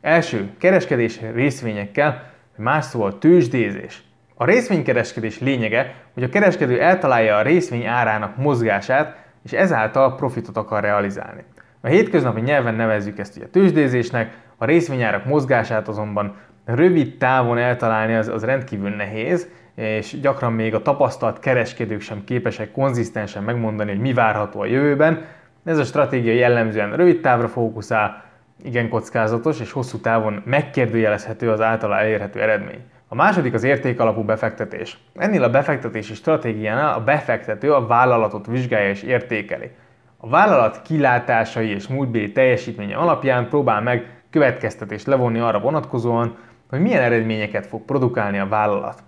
Első, 0.00 0.50
kereskedés 0.58 1.20
részvényekkel, 1.34 2.34
más 2.56 2.84
szóval 2.84 3.18
tőzsdézés. 3.18 4.02
A 4.34 4.44
részvénykereskedés 4.44 5.40
lényege, 5.40 5.94
hogy 6.14 6.22
a 6.22 6.28
kereskedő 6.28 6.80
eltalálja 6.80 7.36
a 7.36 7.42
részvény 7.42 7.84
árának 7.84 8.36
mozgását, 8.36 9.16
és 9.44 9.52
ezáltal 9.52 10.14
profitot 10.14 10.56
akar 10.56 10.82
realizálni. 10.82 11.44
A 11.80 11.86
hétköznapi 11.86 12.40
nyelven 12.40 12.74
nevezzük 12.74 13.18
ezt 13.18 13.36
ugye 13.36 13.46
tőzsdézésnek, 13.46 14.36
a 14.56 14.64
részvényárak 14.64 15.24
mozgását 15.24 15.88
azonban 15.88 16.36
rövid 16.64 17.16
távon 17.18 17.58
eltalálni 17.58 18.14
az, 18.14 18.28
az 18.28 18.44
rendkívül 18.44 18.90
nehéz, 18.90 19.48
és 19.74 20.20
gyakran 20.20 20.52
még 20.52 20.74
a 20.74 20.82
tapasztalt 20.82 21.38
kereskedők 21.38 22.00
sem 22.00 22.24
képesek 22.24 22.70
konzisztensen 22.70 23.42
megmondani, 23.42 23.90
hogy 23.90 24.00
mi 24.00 24.12
várható 24.12 24.60
a 24.60 24.66
jövőben. 24.66 25.24
Ez 25.64 25.78
a 25.78 25.84
stratégia 25.84 26.32
jellemzően 26.32 26.96
rövid 26.96 27.20
távra 27.20 27.48
fókuszál, 27.48 28.24
igen 28.62 28.88
kockázatos, 28.88 29.60
és 29.60 29.72
hosszú 29.72 29.98
távon 29.98 30.42
megkérdőjelezhető 30.44 31.50
az 31.50 31.60
általa 31.60 31.98
elérhető 31.98 32.40
eredmény. 32.40 32.80
A 33.08 33.14
második 33.14 33.54
az 33.54 33.62
értékalapú 33.62 34.22
befektetés. 34.22 34.98
Ennél 35.14 35.42
a 35.42 35.50
befektetési 35.50 36.14
stratégiánál 36.14 36.94
a 36.94 37.04
befektető 37.04 37.72
a 37.72 37.86
vállalatot 37.86 38.46
vizsgálja 38.46 38.88
és 38.88 39.02
értékeli. 39.02 39.70
A 40.16 40.28
vállalat 40.28 40.82
kilátásai 40.82 41.68
és 41.68 41.86
múltbéli 41.86 42.32
teljesítménye 42.32 42.96
alapján 42.96 43.48
próbál 43.48 43.82
meg 43.82 44.22
következtetést 44.30 45.06
levonni 45.06 45.38
arra 45.38 45.60
vonatkozóan, 45.60 46.36
hogy 46.70 46.80
milyen 46.80 47.02
eredményeket 47.02 47.66
fog 47.66 47.84
produkálni 47.84 48.38
a 48.38 48.46
vállalat. 48.46 49.02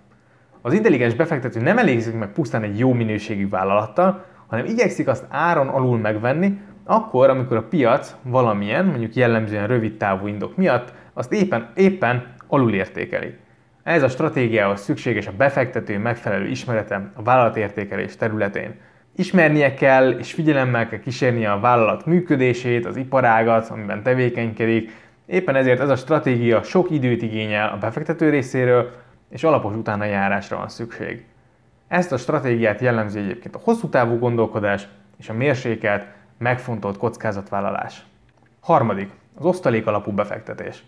Az 0.61 0.73
intelligens 0.73 1.13
befektető 1.13 1.59
nem 1.59 1.77
elégszik 1.77 2.13
meg 2.13 2.31
pusztán 2.31 2.63
egy 2.63 2.79
jó 2.79 2.93
minőségű 2.93 3.49
vállalattal, 3.49 4.25
hanem 4.47 4.65
igyekszik 4.65 5.07
azt 5.07 5.25
áron 5.29 5.67
alul 5.67 5.97
megvenni, 5.97 6.61
akkor, 6.89 7.29
amikor 7.29 7.57
a 7.57 7.67
piac 7.67 8.15
valamilyen, 8.21 8.85
mondjuk 8.85 9.15
jellemzően 9.15 9.67
rövid 9.67 9.97
távú 9.97 10.27
indok 10.27 10.55
miatt, 10.55 10.93
azt 11.13 11.33
éppen, 11.33 11.71
éppen 11.75 12.33
alul 12.47 12.73
értékeli. 12.73 13.35
Ez 13.83 14.03
a 14.03 14.09
stratégiához 14.09 14.81
szükséges 14.81 15.27
a 15.27 15.33
befektető 15.37 15.97
megfelelő 15.97 16.47
ismerete 16.47 17.11
a 17.15 17.21
vállalatértékelés 17.21 18.15
területén. 18.15 18.75
Ismernie 19.15 19.73
kell 19.73 20.09
és 20.11 20.33
figyelemmel 20.33 20.87
kell 20.87 20.99
kísérnie 20.99 21.51
a 21.51 21.59
vállalat 21.59 22.05
működését, 22.05 22.85
az 22.85 22.95
iparágat, 22.95 23.69
amiben 23.69 24.03
tevékenykedik, 24.03 24.91
Éppen 25.29 25.55
ezért 25.55 25.79
ez 25.79 25.89
a 25.89 25.95
stratégia 25.95 26.63
sok 26.63 26.89
időt 26.91 27.21
igényel 27.21 27.69
a 27.69 27.77
befektető 27.77 28.29
részéről, 28.29 28.91
és 29.29 29.43
alapos 29.43 29.75
utána 29.75 30.05
járásra 30.05 30.57
van 30.57 30.69
szükség. 30.69 31.25
Ezt 31.87 32.11
a 32.11 32.17
stratégiát 32.17 32.81
jellemzi 32.81 33.19
egyébként 33.19 33.55
a 33.55 33.61
hosszú 33.63 33.89
távú 33.89 34.17
gondolkodás 34.17 34.87
és 35.17 35.29
a 35.29 35.33
mérsékelt, 35.33 36.05
megfontolt 36.39 36.97
kockázatvállalás. 36.97 38.05
Harmadik, 38.59 39.09
az 39.37 39.45
osztalék 39.45 39.87
alapú 39.87 40.11
befektetés. 40.11 40.83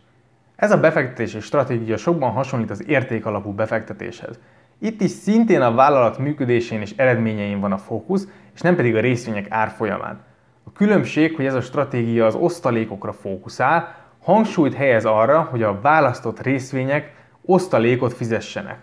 Ez 0.55 0.71
a 0.71 0.79
befektetési 0.79 1.39
stratégia 1.39 1.97
sokban 1.97 2.31
hasonlít 2.31 2.69
az 2.69 2.87
érték 2.87 3.25
alapú 3.25 3.51
befektetéshez. 3.51 4.39
Itt 4.79 5.01
is 5.01 5.11
szintén 5.11 5.61
a 5.61 5.73
vállalat 5.73 6.17
működésén 6.17 6.81
és 6.81 6.93
eredményein 6.95 7.59
van 7.59 7.71
a 7.71 7.77
fókusz, 7.77 8.27
és 8.53 8.61
nem 8.61 8.75
pedig 8.75 8.95
a 8.95 8.99
részvények 8.99 9.45
árfolyamán. 9.49 10.19
A 10.63 10.71
különbség, 10.71 11.35
hogy 11.35 11.45
ez 11.45 11.53
a 11.53 11.61
stratégia 11.61 12.25
az 12.25 12.35
osztalékokra 12.35 13.13
fókuszál, 13.13 13.95
hangsúlyt 14.21 14.73
helyez 14.73 15.05
arra, 15.05 15.41
hogy 15.41 15.63
a 15.63 15.81
választott 15.81 16.41
részvények 16.41 17.13
osztalékot 17.45 18.13
fizessenek. 18.13 18.79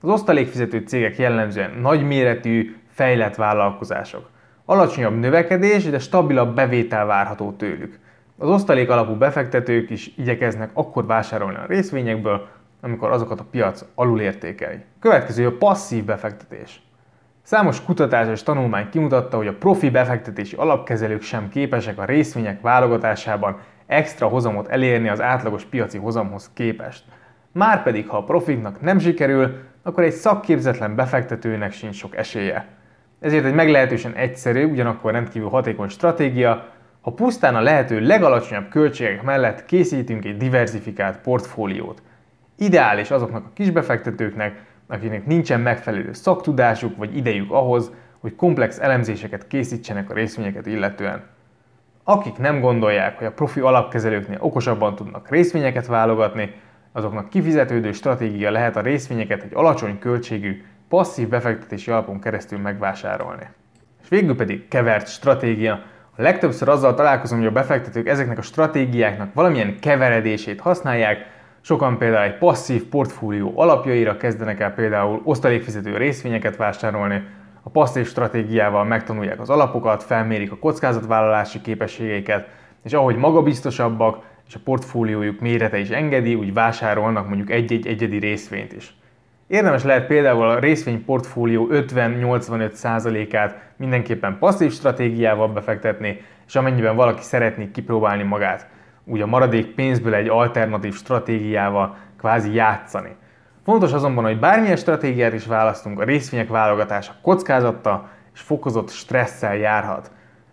Az 0.00 0.08
osztalékfizető 0.08 0.78
cégek 0.78 1.16
jellemzően 1.18 1.70
nagyméretű, 1.80 2.76
fejlett 2.90 3.34
vállalkozások. 3.34 4.30
Alacsonyabb 4.68 5.18
növekedés, 5.18 5.84
de 5.84 5.98
stabilabb 5.98 6.54
bevétel 6.54 7.06
várható 7.06 7.52
tőlük. 7.52 7.98
Az 8.38 8.48
osztalék 8.48 8.90
alapú 8.90 9.14
befektetők 9.14 9.90
is 9.90 10.12
igyekeznek 10.16 10.70
akkor 10.72 11.06
vásárolni 11.06 11.56
a 11.56 11.66
részvényekből, 11.68 12.48
amikor 12.80 13.10
azokat 13.10 13.40
a 13.40 13.46
piac 13.50 13.84
alulértékeli. 13.94 14.78
Következő 15.00 15.46
a 15.46 15.56
passzív 15.58 16.04
befektetés. 16.04 16.82
Számos 17.42 17.82
kutatás 17.82 18.28
és 18.28 18.42
tanulmány 18.42 18.88
kimutatta, 18.90 19.36
hogy 19.36 19.46
a 19.46 19.56
profi 19.56 19.90
befektetési 19.90 20.56
alapkezelők 20.56 21.22
sem 21.22 21.48
képesek 21.48 21.98
a 21.98 22.04
részvények 22.04 22.60
válogatásában 22.60 23.58
extra 23.86 24.28
hozamot 24.28 24.68
elérni 24.68 25.08
az 25.08 25.20
átlagos 25.20 25.64
piaci 25.64 25.98
hozamhoz 25.98 26.50
képest. 26.54 27.04
Márpedig, 27.52 28.08
ha 28.08 28.16
a 28.16 28.24
profiknak 28.24 28.80
nem 28.80 28.98
sikerül, 28.98 29.56
akkor 29.82 30.02
egy 30.02 30.12
szakképzetlen 30.12 30.94
befektetőnek 30.94 31.72
sincs 31.72 31.96
sok 31.96 32.16
esélye. 32.16 32.66
Ezért 33.20 33.44
egy 33.44 33.54
meglehetősen 33.54 34.14
egyszerű, 34.14 34.64
ugyanakkor 34.64 35.12
rendkívül 35.12 35.48
hatékony 35.48 35.88
stratégia, 35.88 36.68
ha 37.00 37.12
pusztán 37.12 37.54
a 37.56 37.60
lehető 37.60 38.00
legalacsonyabb 38.00 38.68
költségek 38.68 39.22
mellett 39.22 39.64
készítünk 39.64 40.24
egy 40.24 40.36
diversifikált 40.36 41.18
portfóliót. 41.18 42.02
Ideális 42.58 43.10
azoknak 43.10 43.44
a 43.44 43.50
kisbefektetőknek, 43.54 44.62
akiknek 44.86 45.26
nincsen 45.26 45.60
megfelelő 45.60 46.12
szaktudásuk 46.12 46.96
vagy 46.96 47.16
idejük 47.16 47.50
ahhoz, 47.50 47.92
hogy 48.20 48.34
komplex 48.34 48.78
elemzéseket 48.78 49.46
készítsenek 49.46 50.10
a 50.10 50.14
részvényeket 50.14 50.66
illetően. 50.66 51.24
Akik 52.04 52.36
nem 52.36 52.60
gondolják, 52.60 53.18
hogy 53.18 53.26
a 53.26 53.32
profi 53.32 53.60
alapkezelőknél 53.60 54.38
okosabban 54.40 54.94
tudnak 54.94 55.30
részvényeket 55.30 55.86
válogatni, 55.86 56.54
azoknak 56.92 57.28
kifizetődő 57.28 57.92
stratégia 57.92 58.50
lehet 58.50 58.76
a 58.76 58.80
részvényeket 58.80 59.42
egy 59.42 59.54
alacsony 59.54 59.98
költségű, 59.98 60.64
passzív 60.88 61.28
befektetési 61.28 61.90
alapon 61.90 62.20
keresztül 62.20 62.58
megvásárolni. 62.58 63.48
És 64.02 64.08
végül 64.08 64.36
pedig 64.36 64.68
kevert 64.68 65.08
stratégia. 65.08 65.72
A 66.16 66.22
legtöbbször 66.22 66.68
azzal 66.68 66.94
találkozom, 66.94 67.38
hogy 67.38 67.46
a 67.46 67.52
befektetők 67.52 68.08
ezeknek 68.08 68.38
a 68.38 68.42
stratégiáknak 68.42 69.34
valamilyen 69.34 69.78
keveredését 69.80 70.60
használják, 70.60 71.34
Sokan 71.66 71.98
például 71.98 72.24
egy 72.24 72.38
passzív 72.38 72.84
portfólió 72.84 73.52
alapjaira 73.56 74.16
kezdenek 74.16 74.60
el 74.60 74.74
például 74.74 75.20
osztalékfizető 75.24 75.96
részvényeket 75.96 76.56
vásárolni, 76.56 77.22
a 77.62 77.68
passzív 77.68 78.06
stratégiával 78.06 78.84
megtanulják 78.84 79.40
az 79.40 79.50
alapokat, 79.50 80.02
felmérik 80.02 80.52
a 80.52 80.56
kockázatvállalási 80.56 81.60
képességeiket, 81.60 82.48
és 82.84 82.92
ahogy 82.92 83.16
magabiztosabbak, 83.16 84.24
és 84.48 84.54
a 84.54 84.60
portfóliójuk 84.64 85.40
mérete 85.40 85.78
is 85.78 85.88
engedi, 85.88 86.34
úgy 86.34 86.52
vásárolnak 86.52 87.26
mondjuk 87.28 87.50
egy-egy 87.50 87.86
egyedi 87.86 88.18
részvényt 88.18 88.72
is. 88.72 88.94
Érdemes 89.46 89.82
lehet 89.82 90.06
például 90.06 90.48
a 90.48 90.58
részvényportfólió 90.58 91.68
50-85%-át 91.70 93.58
mindenképpen 93.76 94.38
passzív 94.38 94.72
stratégiával 94.72 95.48
befektetni, 95.48 96.20
és 96.46 96.56
amennyiben 96.56 96.96
valaki 96.96 97.22
szeretné 97.22 97.70
kipróbálni 97.70 98.22
magát, 98.22 98.66
úgy 99.04 99.20
a 99.20 99.26
maradék 99.26 99.74
pénzből 99.74 100.14
egy 100.14 100.28
alternatív 100.28 100.94
stratégiával 100.94 101.96
kvázi 102.18 102.54
játszani. 102.54 103.16
Fontos 103.64 103.92
azonban, 103.92 104.24
hogy 104.24 104.38
bármilyen 104.38 104.76
stratégiát 104.76 105.32
is 105.32 105.46
választunk, 105.46 106.00
a 106.00 106.04
részvények 106.04 106.48
válogatása 106.48 107.14
kockázatta 107.22 108.08
és 108.34 108.40
fokozott 108.40 108.90
stresszel 108.90 109.56
járhat. 109.56 110.10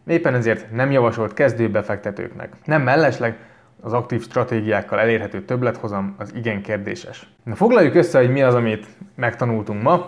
Éppen 0.07 0.33
ezért 0.33 0.71
nem 0.71 0.91
javasolt 0.91 1.33
kezdőbefektetőknek. 1.33 2.53
Nem 2.65 2.81
mellesleg, 2.81 3.37
az 3.83 3.93
aktív 3.93 4.23
stratégiákkal 4.23 4.99
elérhető 4.99 5.41
többlethozam 5.41 6.15
az 6.17 6.33
igen 6.35 6.61
kérdéses. 6.61 7.27
Na 7.43 7.55
foglaljuk 7.55 7.95
össze, 7.95 8.19
hogy 8.19 8.31
mi 8.31 8.41
az, 8.41 8.55
amit 8.55 8.87
megtanultunk 9.15 9.81
ma. 9.81 10.07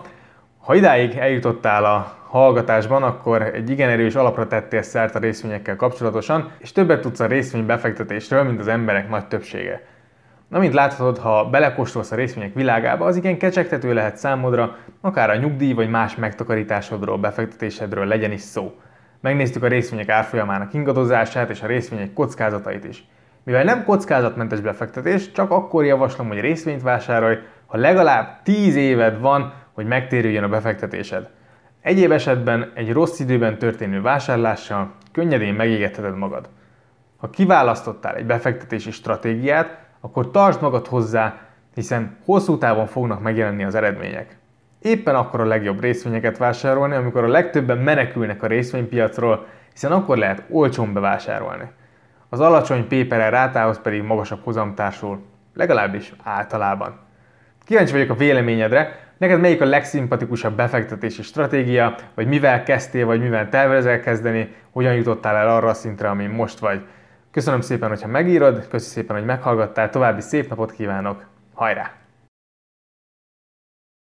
Ha 0.58 0.74
idáig 0.74 1.16
eljutottál 1.16 1.84
a 1.84 2.16
hallgatásban, 2.28 3.02
akkor 3.02 3.42
egy 3.42 3.70
igen 3.70 3.88
erős 3.88 4.14
alapra 4.14 4.46
tettél 4.46 4.82
szert 4.82 5.14
a 5.14 5.18
részvényekkel 5.18 5.76
kapcsolatosan, 5.76 6.50
és 6.58 6.72
többet 6.72 7.00
tudsz 7.00 7.20
a 7.20 7.26
részvény 7.26 7.66
befektetésről, 7.66 8.42
mint 8.42 8.60
az 8.60 8.68
emberek 8.68 9.08
nagy 9.08 9.26
többsége. 9.26 9.82
Na, 10.48 10.58
mint 10.58 10.74
láthatod, 10.74 11.18
ha 11.18 11.50
belekóstolsz 11.50 12.12
a 12.12 12.16
részvények 12.16 12.54
világába, 12.54 13.04
az 13.04 13.16
igen 13.16 13.38
kecsegtető 13.38 13.92
lehet 13.94 14.16
számodra, 14.16 14.76
akár 15.00 15.30
a 15.30 15.36
nyugdíj 15.36 15.72
vagy 15.72 15.88
más 15.88 16.14
megtakarításodról, 16.14 17.18
befektetésedről 17.18 18.06
legyen 18.06 18.32
is 18.32 18.40
szó. 18.40 18.74
Megnéztük 19.20 19.62
a 19.62 19.68
részvények 19.68 20.08
árfolyamának 20.08 20.74
ingadozását 20.74 21.50
és 21.50 21.62
a 21.62 21.66
részvények 21.66 22.12
kockázatait 22.12 22.84
is. 22.84 23.04
Mivel 23.46 23.64
nem 23.64 23.84
kockázatmentes 23.84 24.60
befektetés, 24.60 25.32
csak 25.32 25.50
akkor 25.50 25.84
javaslom, 25.84 26.28
hogy 26.28 26.40
részvényt 26.40 26.82
vásárolj, 26.82 27.36
ha 27.66 27.76
legalább 27.76 28.42
10 28.42 28.76
éved 28.76 29.20
van, 29.20 29.52
hogy 29.72 29.86
megtérüljön 29.86 30.42
a 30.42 30.48
befektetésed. 30.48 31.28
Egyéb 31.80 32.10
esetben 32.10 32.72
egy 32.74 32.92
rossz 32.92 33.18
időben 33.18 33.58
történő 33.58 34.00
vásárlással 34.00 34.92
könnyedén 35.12 35.54
megégetheted 35.54 36.16
magad. 36.16 36.48
Ha 37.16 37.30
kiválasztottál 37.30 38.14
egy 38.14 38.26
befektetési 38.26 38.90
stratégiát, 38.90 39.78
akkor 40.00 40.30
tartsd 40.30 40.62
magad 40.62 40.86
hozzá, 40.86 41.38
hiszen 41.74 42.16
hosszú 42.24 42.58
távon 42.58 42.86
fognak 42.86 43.22
megjelenni 43.22 43.64
az 43.64 43.74
eredmények. 43.74 44.38
Éppen 44.82 45.14
akkor 45.14 45.40
a 45.40 45.44
legjobb 45.44 45.80
részvényeket 45.80 46.38
vásárolni, 46.38 46.94
amikor 46.94 47.24
a 47.24 47.28
legtöbben 47.28 47.78
menekülnek 47.78 48.42
a 48.42 48.46
részvénypiacról, 48.46 49.46
hiszen 49.72 49.92
akkor 49.92 50.16
lehet 50.16 50.42
olcsón 50.48 50.92
bevásárolni. 50.92 51.70
Az 52.36 52.42
alacsony 52.42 52.86
PPR 52.86 53.28
rátához 53.30 53.80
pedig 53.82 54.02
magasabb 54.02 54.44
hozam 54.44 54.74
társul, 54.74 55.18
legalábbis 55.54 56.12
általában. 56.22 56.98
Kíváncsi 57.64 57.92
vagyok 57.92 58.10
a 58.10 58.14
véleményedre, 58.14 58.98
neked 59.18 59.40
melyik 59.40 59.60
a 59.60 59.64
legszimpatikusabb 59.64 60.56
befektetési 60.56 61.22
stratégia, 61.22 61.94
vagy 62.14 62.26
mivel 62.26 62.62
kezdtél, 62.62 63.06
vagy 63.06 63.20
mivel 63.20 63.48
tervezel 63.48 64.00
kezdeni, 64.00 64.54
hogyan 64.70 64.94
jutottál 64.94 65.36
el 65.36 65.48
arra 65.48 65.68
a 65.68 65.74
szintre, 65.74 66.08
amin 66.08 66.30
most 66.30 66.58
vagy. 66.58 66.86
Köszönöm 67.30 67.60
szépen, 67.60 67.88
hogyha 67.88 68.08
megírod, 68.08 68.54
köszönöm 68.54 68.94
szépen, 68.94 69.16
hogy 69.16 69.24
meghallgattál, 69.24 69.90
további 69.90 70.20
szép 70.20 70.48
napot 70.48 70.72
kívánok, 70.72 71.24
hajrá! 71.54 72.05